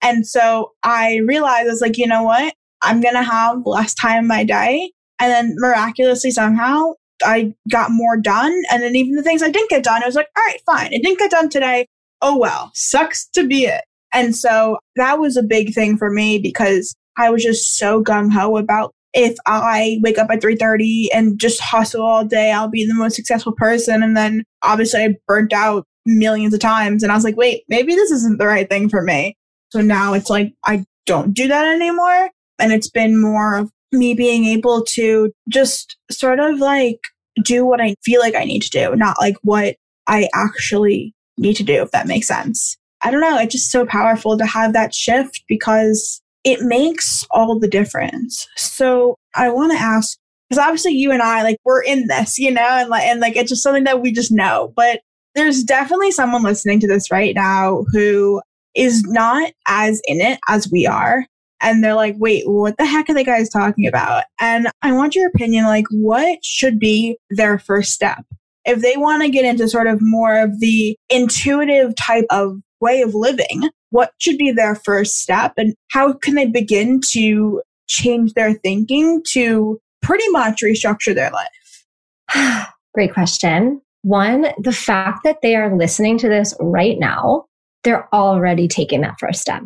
And 0.00 0.26
so 0.26 0.72
I 0.82 1.18
realized 1.26 1.68
I 1.68 1.70
was 1.70 1.80
like, 1.80 1.98
you 1.98 2.06
know 2.06 2.22
what? 2.22 2.54
I'm 2.82 3.00
going 3.00 3.14
to 3.14 3.22
have 3.22 3.62
less 3.64 3.94
time 3.94 4.24
in 4.24 4.26
my 4.26 4.42
day. 4.42 4.90
And 5.20 5.30
then 5.30 5.54
miraculously 5.58 6.32
somehow 6.32 6.92
I 7.24 7.54
got 7.70 7.90
more 7.90 8.16
done. 8.16 8.60
And 8.72 8.82
then 8.82 8.96
even 8.96 9.14
the 9.14 9.22
things 9.22 9.42
I 9.42 9.50
didn't 9.50 9.70
get 9.70 9.84
done, 9.84 10.02
I 10.02 10.06
was 10.06 10.16
like, 10.16 10.28
all 10.36 10.42
right, 10.44 10.60
fine. 10.66 10.92
It 10.92 11.02
didn't 11.02 11.18
get 11.18 11.30
done 11.30 11.48
today. 11.48 11.86
Oh, 12.20 12.38
well, 12.38 12.70
sucks 12.74 13.26
to 13.28 13.46
be 13.46 13.66
it. 13.66 13.84
And 14.12 14.34
so 14.36 14.78
that 14.96 15.18
was 15.18 15.36
a 15.36 15.42
big 15.42 15.74
thing 15.74 15.96
for 15.96 16.10
me 16.10 16.38
because 16.38 16.94
I 17.16 17.30
was 17.30 17.42
just 17.42 17.76
so 17.78 18.02
gung 18.02 18.32
ho 18.32 18.56
about 18.56 18.92
if 19.14 19.36
I 19.46 19.98
wake 20.02 20.18
up 20.18 20.30
at 20.30 20.40
3:30 20.40 21.08
and 21.12 21.38
just 21.38 21.60
hustle 21.60 22.02
all 22.02 22.24
day, 22.24 22.50
I'll 22.50 22.68
be 22.68 22.86
the 22.86 22.94
most 22.94 23.14
successful 23.14 23.52
person. 23.52 24.02
And 24.02 24.16
then 24.16 24.44
obviously 24.62 25.00
I 25.02 25.16
burnt 25.26 25.52
out 25.52 25.84
millions 26.06 26.54
of 26.54 26.60
times 26.60 27.02
and 27.02 27.12
I 27.12 27.14
was 27.14 27.24
like, 27.24 27.36
wait, 27.36 27.64
maybe 27.68 27.94
this 27.94 28.10
isn't 28.10 28.38
the 28.38 28.46
right 28.46 28.68
thing 28.68 28.88
for 28.88 29.02
me. 29.02 29.36
So 29.70 29.80
now 29.80 30.14
it's 30.14 30.30
like 30.30 30.52
I 30.64 30.84
don't 31.06 31.34
do 31.34 31.48
that 31.48 31.66
anymore. 31.66 32.30
And 32.58 32.72
it's 32.72 32.90
been 32.90 33.20
more 33.20 33.56
of 33.56 33.70
me 33.92 34.14
being 34.14 34.46
able 34.46 34.82
to 34.82 35.30
just 35.48 35.96
sort 36.10 36.40
of 36.40 36.58
like 36.58 36.98
do 37.42 37.64
what 37.66 37.80
I 37.80 37.94
feel 38.04 38.20
like 38.20 38.34
I 38.34 38.44
need 38.44 38.62
to 38.62 38.70
do, 38.70 38.96
not 38.96 39.16
like 39.20 39.36
what 39.42 39.76
I 40.06 40.28
actually 40.34 41.14
need 41.38 41.54
to 41.56 41.62
do, 41.62 41.82
if 41.82 41.90
that 41.90 42.06
makes 42.06 42.28
sense. 42.28 42.76
I 43.02 43.10
don't 43.10 43.20
know. 43.20 43.38
It's 43.38 43.52
just 43.52 43.70
so 43.70 43.84
powerful 43.84 44.38
to 44.38 44.46
have 44.46 44.72
that 44.72 44.94
shift 44.94 45.42
because 45.48 46.20
it 46.44 46.62
makes 46.62 47.26
all 47.30 47.58
the 47.58 47.68
difference. 47.68 48.46
So 48.56 49.16
I 49.34 49.50
want 49.50 49.72
to 49.72 49.78
ask, 49.78 50.18
because 50.48 50.64
obviously 50.64 50.92
you 50.92 51.12
and 51.12 51.22
I, 51.22 51.42
like, 51.42 51.56
we're 51.64 51.82
in 51.82 52.06
this, 52.08 52.38
you 52.38 52.50
know, 52.50 52.60
and 52.62 52.88
like, 52.88 53.04
and 53.04 53.20
like, 53.20 53.36
it's 53.36 53.50
just 53.50 53.62
something 53.62 53.84
that 53.84 54.02
we 54.02 54.12
just 54.12 54.32
know, 54.32 54.72
but 54.76 55.00
there's 55.34 55.62
definitely 55.62 56.10
someone 56.10 56.42
listening 56.42 56.80
to 56.80 56.88
this 56.88 57.10
right 57.10 57.34
now 57.34 57.84
who 57.92 58.42
is 58.74 59.02
not 59.04 59.52
as 59.66 60.00
in 60.06 60.20
it 60.20 60.38
as 60.48 60.70
we 60.70 60.86
are 60.86 61.24
and 61.60 61.82
they're 61.82 61.94
like, 61.94 62.16
wait, 62.18 62.42
what 62.46 62.76
the 62.76 62.84
heck 62.84 63.08
are 63.08 63.14
the 63.14 63.24
guys 63.24 63.48
talking 63.48 63.86
about? 63.86 64.24
And 64.40 64.68
I 64.82 64.92
want 64.92 65.14
your 65.14 65.28
opinion, 65.28 65.64
like, 65.64 65.86
what 65.90 66.44
should 66.44 66.78
be 66.78 67.16
their 67.30 67.58
first 67.58 67.92
step? 67.92 68.24
If 68.64 68.80
they 68.82 68.96
want 68.96 69.22
to 69.22 69.28
get 69.28 69.44
into 69.44 69.68
sort 69.68 69.86
of 69.86 70.00
more 70.00 70.38
of 70.38 70.60
the 70.60 70.96
intuitive 71.08 71.94
type 71.96 72.26
of 72.30 72.58
way 72.82 73.00
of 73.00 73.14
living, 73.14 73.70
what 73.90 74.12
should 74.18 74.36
be 74.36 74.52
their 74.52 74.74
first 74.74 75.18
step? 75.18 75.52
And 75.56 75.74
how 75.90 76.12
can 76.12 76.34
they 76.34 76.46
begin 76.46 77.00
to 77.12 77.62
change 77.88 78.34
their 78.34 78.52
thinking 78.54 79.22
to 79.30 79.80
pretty 80.02 80.28
much 80.30 80.60
restructure 80.62 81.14
their 81.14 81.30
life? 81.30 82.68
Great 82.94 83.14
question. 83.14 83.80
One, 84.02 84.48
the 84.58 84.72
fact 84.72 85.20
that 85.24 85.38
they 85.42 85.54
are 85.54 85.74
listening 85.74 86.18
to 86.18 86.28
this 86.28 86.54
right 86.60 86.98
now, 86.98 87.46
they're 87.84 88.12
already 88.12 88.68
taking 88.68 89.00
that 89.02 89.18
first 89.18 89.40
step 89.40 89.62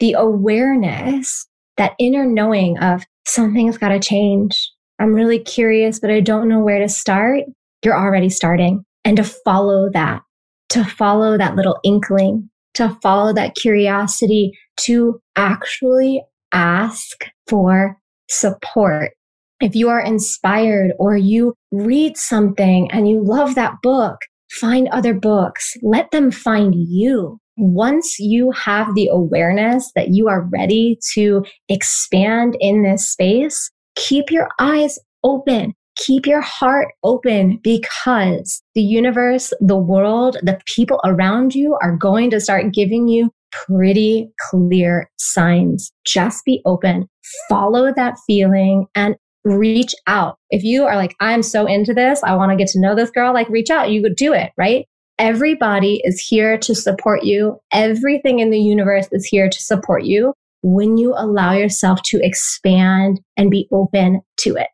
the 0.00 0.14
awareness, 0.14 1.46
that 1.76 1.94
inner 1.98 2.26
knowing 2.26 2.78
of 2.78 3.04
something's 3.26 3.78
got 3.78 3.90
to 3.90 4.00
change. 4.00 4.72
I'm 4.98 5.14
really 5.14 5.38
curious, 5.38 6.00
but 6.00 6.10
I 6.10 6.20
don't 6.20 6.48
know 6.48 6.58
where 6.58 6.78
to 6.80 6.88
start. 6.88 7.44
You're 7.84 7.98
already 7.98 8.30
starting. 8.30 8.82
And 9.04 9.16
to 9.18 9.24
follow 9.24 9.88
that, 9.92 10.22
to 10.70 10.84
follow 10.84 11.36
that 11.36 11.56
little 11.56 11.78
inkling, 11.84 12.48
to 12.74 12.96
follow 13.02 13.32
that 13.32 13.54
curiosity, 13.54 14.52
to 14.78 15.20
actually 15.36 16.22
ask 16.52 17.24
for 17.48 17.96
support. 18.28 19.12
If 19.60 19.74
you 19.74 19.88
are 19.88 20.00
inspired 20.00 20.92
or 20.98 21.16
you 21.16 21.54
read 21.70 22.16
something 22.16 22.90
and 22.92 23.08
you 23.08 23.22
love 23.22 23.54
that 23.56 23.74
book, 23.82 24.16
find 24.50 24.88
other 24.88 25.12
books. 25.12 25.74
Let 25.82 26.10
them 26.10 26.30
find 26.30 26.74
you 26.74 27.38
once 27.60 28.18
you 28.18 28.50
have 28.52 28.94
the 28.94 29.08
awareness 29.08 29.92
that 29.94 30.08
you 30.08 30.28
are 30.28 30.48
ready 30.50 30.98
to 31.12 31.44
expand 31.68 32.56
in 32.58 32.82
this 32.82 33.10
space, 33.10 33.70
keep 33.96 34.30
your 34.30 34.48
eyes 34.58 34.98
open. 35.22 35.74
Keep 35.96 36.26
your 36.26 36.40
heart 36.40 36.88
open 37.02 37.60
because 37.62 38.62
the 38.74 38.82
universe, 38.82 39.52
the 39.60 39.76
world, 39.76 40.36
the 40.42 40.58
people 40.66 41.00
around 41.04 41.54
you 41.54 41.76
are 41.82 41.96
going 41.96 42.30
to 42.30 42.40
start 42.40 42.72
giving 42.72 43.08
you 43.08 43.30
pretty 43.52 44.30
clear 44.50 45.10
signs. 45.18 45.92
Just 46.06 46.44
be 46.44 46.62
open, 46.64 47.08
follow 47.48 47.92
that 47.94 48.16
feeling 48.26 48.86
and 48.94 49.16
reach 49.44 49.94
out. 50.06 50.36
If 50.50 50.62
you 50.62 50.84
are 50.84 50.96
like, 50.96 51.16
I'm 51.20 51.42
so 51.42 51.66
into 51.66 51.94
this, 51.94 52.22
I 52.22 52.34
want 52.34 52.50
to 52.50 52.56
get 52.56 52.68
to 52.68 52.80
know 52.80 52.94
this 52.94 53.10
girl, 53.10 53.34
like 53.34 53.48
reach 53.48 53.70
out, 53.70 53.90
you 53.90 54.02
could 54.02 54.16
do 54.16 54.32
it, 54.32 54.52
right? 54.56 54.86
Everybody 55.18 56.00
is 56.04 56.20
here 56.20 56.56
to 56.58 56.74
support 56.74 57.24
you. 57.24 57.58
Everything 57.72 58.38
in 58.38 58.50
the 58.50 58.58
universe 58.58 59.08
is 59.12 59.26
here 59.26 59.50
to 59.50 59.60
support 59.60 60.04
you 60.04 60.32
when 60.62 60.98
you 60.98 61.14
allow 61.16 61.52
yourself 61.52 62.02
to 62.04 62.20
expand 62.22 63.20
and 63.36 63.50
be 63.50 63.66
open 63.72 64.20
to 64.38 64.56
it. 64.56 64.68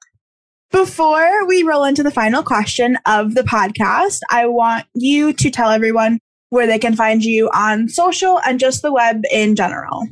Before 0.73 1.47
we 1.47 1.63
roll 1.63 1.85
into 1.85 2.03
the 2.03 2.11
final 2.11 2.43
question 2.43 2.99
of 3.07 3.35
the 3.35 3.43
podcast, 3.43 4.21
I 4.31 4.47
want 4.47 4.87
you 4.95 5.33
to 5.33 5.51
tell 5.51 5.71
everyone 5.71 6.19
where 6.51 6.67
they 6.67 6.79
can 6.79 6.97
find 6.97 7.25
you 7.25 7.49
on 7.55 7.89
social 7.89 8.41
and 8.47 8.59
just 8.59 8.83
the 8.83 8.93
web 8.93 9.23
in 9.31 9.55
general. 9.55 10.07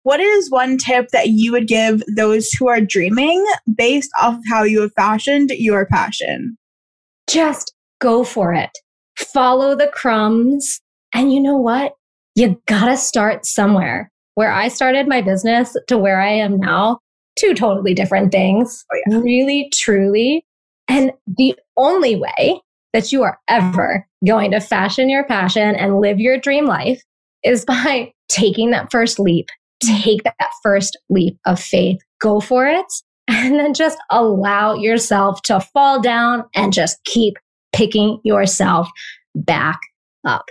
what 0.04 0.20
is 0.20 0.50
one 0.50 0.78
tip 0.78 1.10
that 1.10 1.30
you 1.30 1.52
would 1.52 1.68
give 1.68 2.02
those 2.16 2.50
who 2.52 2.68
are 2.68 2.82
dreaming 2.82 3.46
based 3.76 4.10
off 4.22 4.36
of 4.36 4.42
how 4.50 4.64
you 4.64 4.82
have 4.82 4.94
fashioned 4.94 5.52
your 5.52 5.86
passion? 5.86 6.58
Just 7.30 7.74
go 8.00 8.24
for 8.24 8.54
it. 8.54 8.72
Follow 9.18 9.76
the 9.76 9.88
crumbs. 9.88 10.80
And 11.14 11.34
you 11.34 11.42
know 11.42 11.58
what? 11.58 11.94
You 12.36 12.62
gotta 12.66 12.98
start 12.98 13.46
somewhere. 13.46 14.12
Where 14.36 14.52
I 14.52 14.70
started 14.70 15.08
my 15.08 15.22
business 15.22 15.76
to 15.88 15.98
where 15.98 16.22
I 16.22 16.32
am 16.32 16.58
now, 16.60 17.00
two 17.38 17.54
totally 17.54 17.94
different 17.94 18.32
things. 18.32 18.86
Oh, 18.94 19.02
yeah. 19.08 19.18
Really, 19.18 19.70
truly. 19.74 20.46
And 20.88 21.12
the 21.28 21.56
only 21.76 22.16
way 22.16 22.62
that 22.94 23.12
you 23.12 23.24
are 23.24 23.40
ever 23.48 24.08
going 24.26 24.52
to 24.52 24.60
fashion 24.60 25.10
your 25.10 25.26
passion 25.26 25.76
and 25.76 26.00
live 26.00 26.20
your 26.20 26.40
dream 26.40 26.66
life 26.66 27.02
is 27.44 27.66
by 27.68 28.14
taking 28.30 28.72
that 28.72 28.92
first 28.92 29.20
leap. 29.20 29.48
Take 29.82 30.24
that 30.24 30.52
first 30.62 30.98
leap 31.10 31.38
of 31.46 31.60
faith, 31.60 32.00
go 32.20 32.40
for 32.40 32.68
it, 32.68 32.86
and 33.28 33.60
then 33.60 33.74
just 33.74 33.98
allow 34.10 34.74
yourself 34.74 35.42
to 35.44 35.60
fall 35.60 36.02
down 36.02 36.44
and 36.56 36.74
just 36.74 37.04
keep 37.06 37.36
picking 37.74 38.20
yourself 38.24 38.90
back 39.36 39.80
up. 40.26 40.46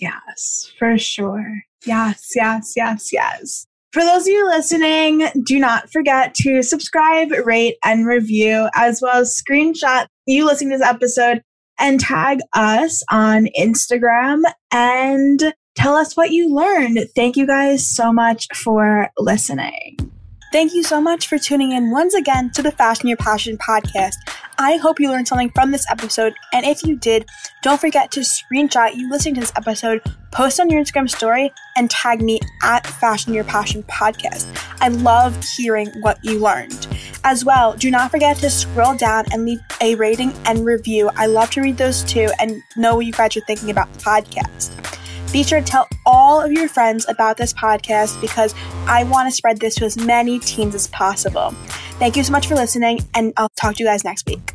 Yes, 0.00 0.72
for 0.78 0.98
sure. 0.98 1.62
Yes, 1.86 2.32
yes, 2.34 2.72
yes, 2.76 3.10
yes. 3.12 3.66
For 3.92 4.02
those 4.02 4.22
of 4.22 4.32
you 4.32 4.46
listening, 4.48 5.28
do 5.44 5.58
not 5.58 5.88
forget 5.92 6.34
to 6.36 6.64
subscribe, 6.64 7.30
rate, 7.44 7.76
and 7.84 8.06
review, 8.06 8.68
as 8.74 9.00
well 9.00 9.20
as 9.20 9.40
screenshot 9.40 10.06
you 10.26 10.44
listening 10.44 10.70
to 10.70 10.78
this 10.78 10.86
episode 10.86 11.42
and 11.78 12.00
tag 12.00 12.40
us 12.54 13.02
on 13.10 13.48
Instagram 13.58 14.42
and 14.72 15.54
tell 15.74 15.94
us 15.94 16.16
what 16.16 16.30
you 16.30 16.54
learned. 16.54 16.98
Thank 17.14 17.36
you 17.36 17.46
guys 17.46 17.86
so 17.86 18.12
much 18.12 18.48
for 18.54 19.10
listening. 19.18 19.96
Thank 20.52 20.72
you 20.72 20.84
so 20.84 21.00
much 21.00 21.26
for 21.26 21.36
tuning 21.36 21.72
in 21.72 21.90
once 21.90 22.14
again 22.14 22.52
to 22.52 22.62
the 22.62 22.70
Fashion 22.70 23.08
Your 23.08 23.16
Passion 23.16 23.58
podcast. 23.58 24.14
I 24.56 24.76
hope 24.76 25.00
you 25.00 25.10
learned 25.10 25.26
something 25.26 25.50
from 25.50 25.72
this 25.72 25.84
episode, 25.90 26.32
and 26.52 26.64
if 26.64 26.84
you 26.84 26.96
did, 26.96 27.26
don't 27.64 27.80
forget 27.80 28.12
to 28.12 28.20
screenshot 28.20 28.94
you 28.94 29.10
listening 29.10 29.34
to 29.34 29.40
this 29.40 29.52
episode, 29.56 30.00
post 30.30 30.60
on 30.60 30.70
your 30.70 30.80
Instagram 30.80 31.10
story, 31.10 31.52
and 31.76 31.90
tag 31.90 32.22
me 32.22 32.38
at 32.62 32.86
Fashion 32.86 33.34
Your 33.34 33.42
Passion 33.42 33.82
podcast. 33.82 34.46
I 34.80 34.88
love 34.88 35.36
hearing 35.56 35.88
what 36.02 36.20
you 36.22 36.38
learned. 36.38 36.86
As 37.24 37.44
well, 37.44 37.74
do 37.74 37.90
not 37.90 38.12
forget 38.12 38.36
to 38.36 38.48
scroll 38.48 38.94
down 38.96 39.24
and 39.32 39.44
leave 39.44 39.60
a 39.80 39.96
rating 39.96 40.32
and 40.44 40.64
review. 40.64 41.10
I 41.16 41.26
love 41.26 41.50
to 41.50 41.62
read 41.62 41.78
those 41.78 42.04
too 42.04 42.28
and 42.38 42.62
know 42.76 42.94
what 42.94 43.06
you 43.06 43.12
guys 43.12 43.36
are 43.36 43.40
thinking 43.40 43.70
about 43.70 43.92
the 43.92 43.98
podcast. 43.98 44.70
Be 45.34 45.42
sure 45.42 45.60
to 45.60 45.66
tell 45.66 45.88
all 46.06 46.40
of 46.40 46.52
your 46.52 46.68
friends 46.68 47.06
about 47.08 47.36
this 47.36 47.52
podcast 47.52 48.20
because 48.20 48.54
I 48.86 49.02
want 49.02 49.28
to 49.28 49.34
spread 49.34 49.58
this 49.58 49.74
to 49.74 49.84
as 49.84 49.96
many 49.96 50.38
teens 50.38 50.76
as 50.76 50.86
possible. 50.86 51.50
Thank 51.98 52.14
you 52.14 52.22
so 52.22 52.30
much 52.30 52.46
for 52.46 52.54
listening, 52.54 53.00
and 53.14 53.32
I'll 53.36 53.48
talk 53.56 53.74
to 53.74 53.82
you 53.82 53.88
guys 53.88 54.04
next 54.04 54.28
week. 54.28 54.54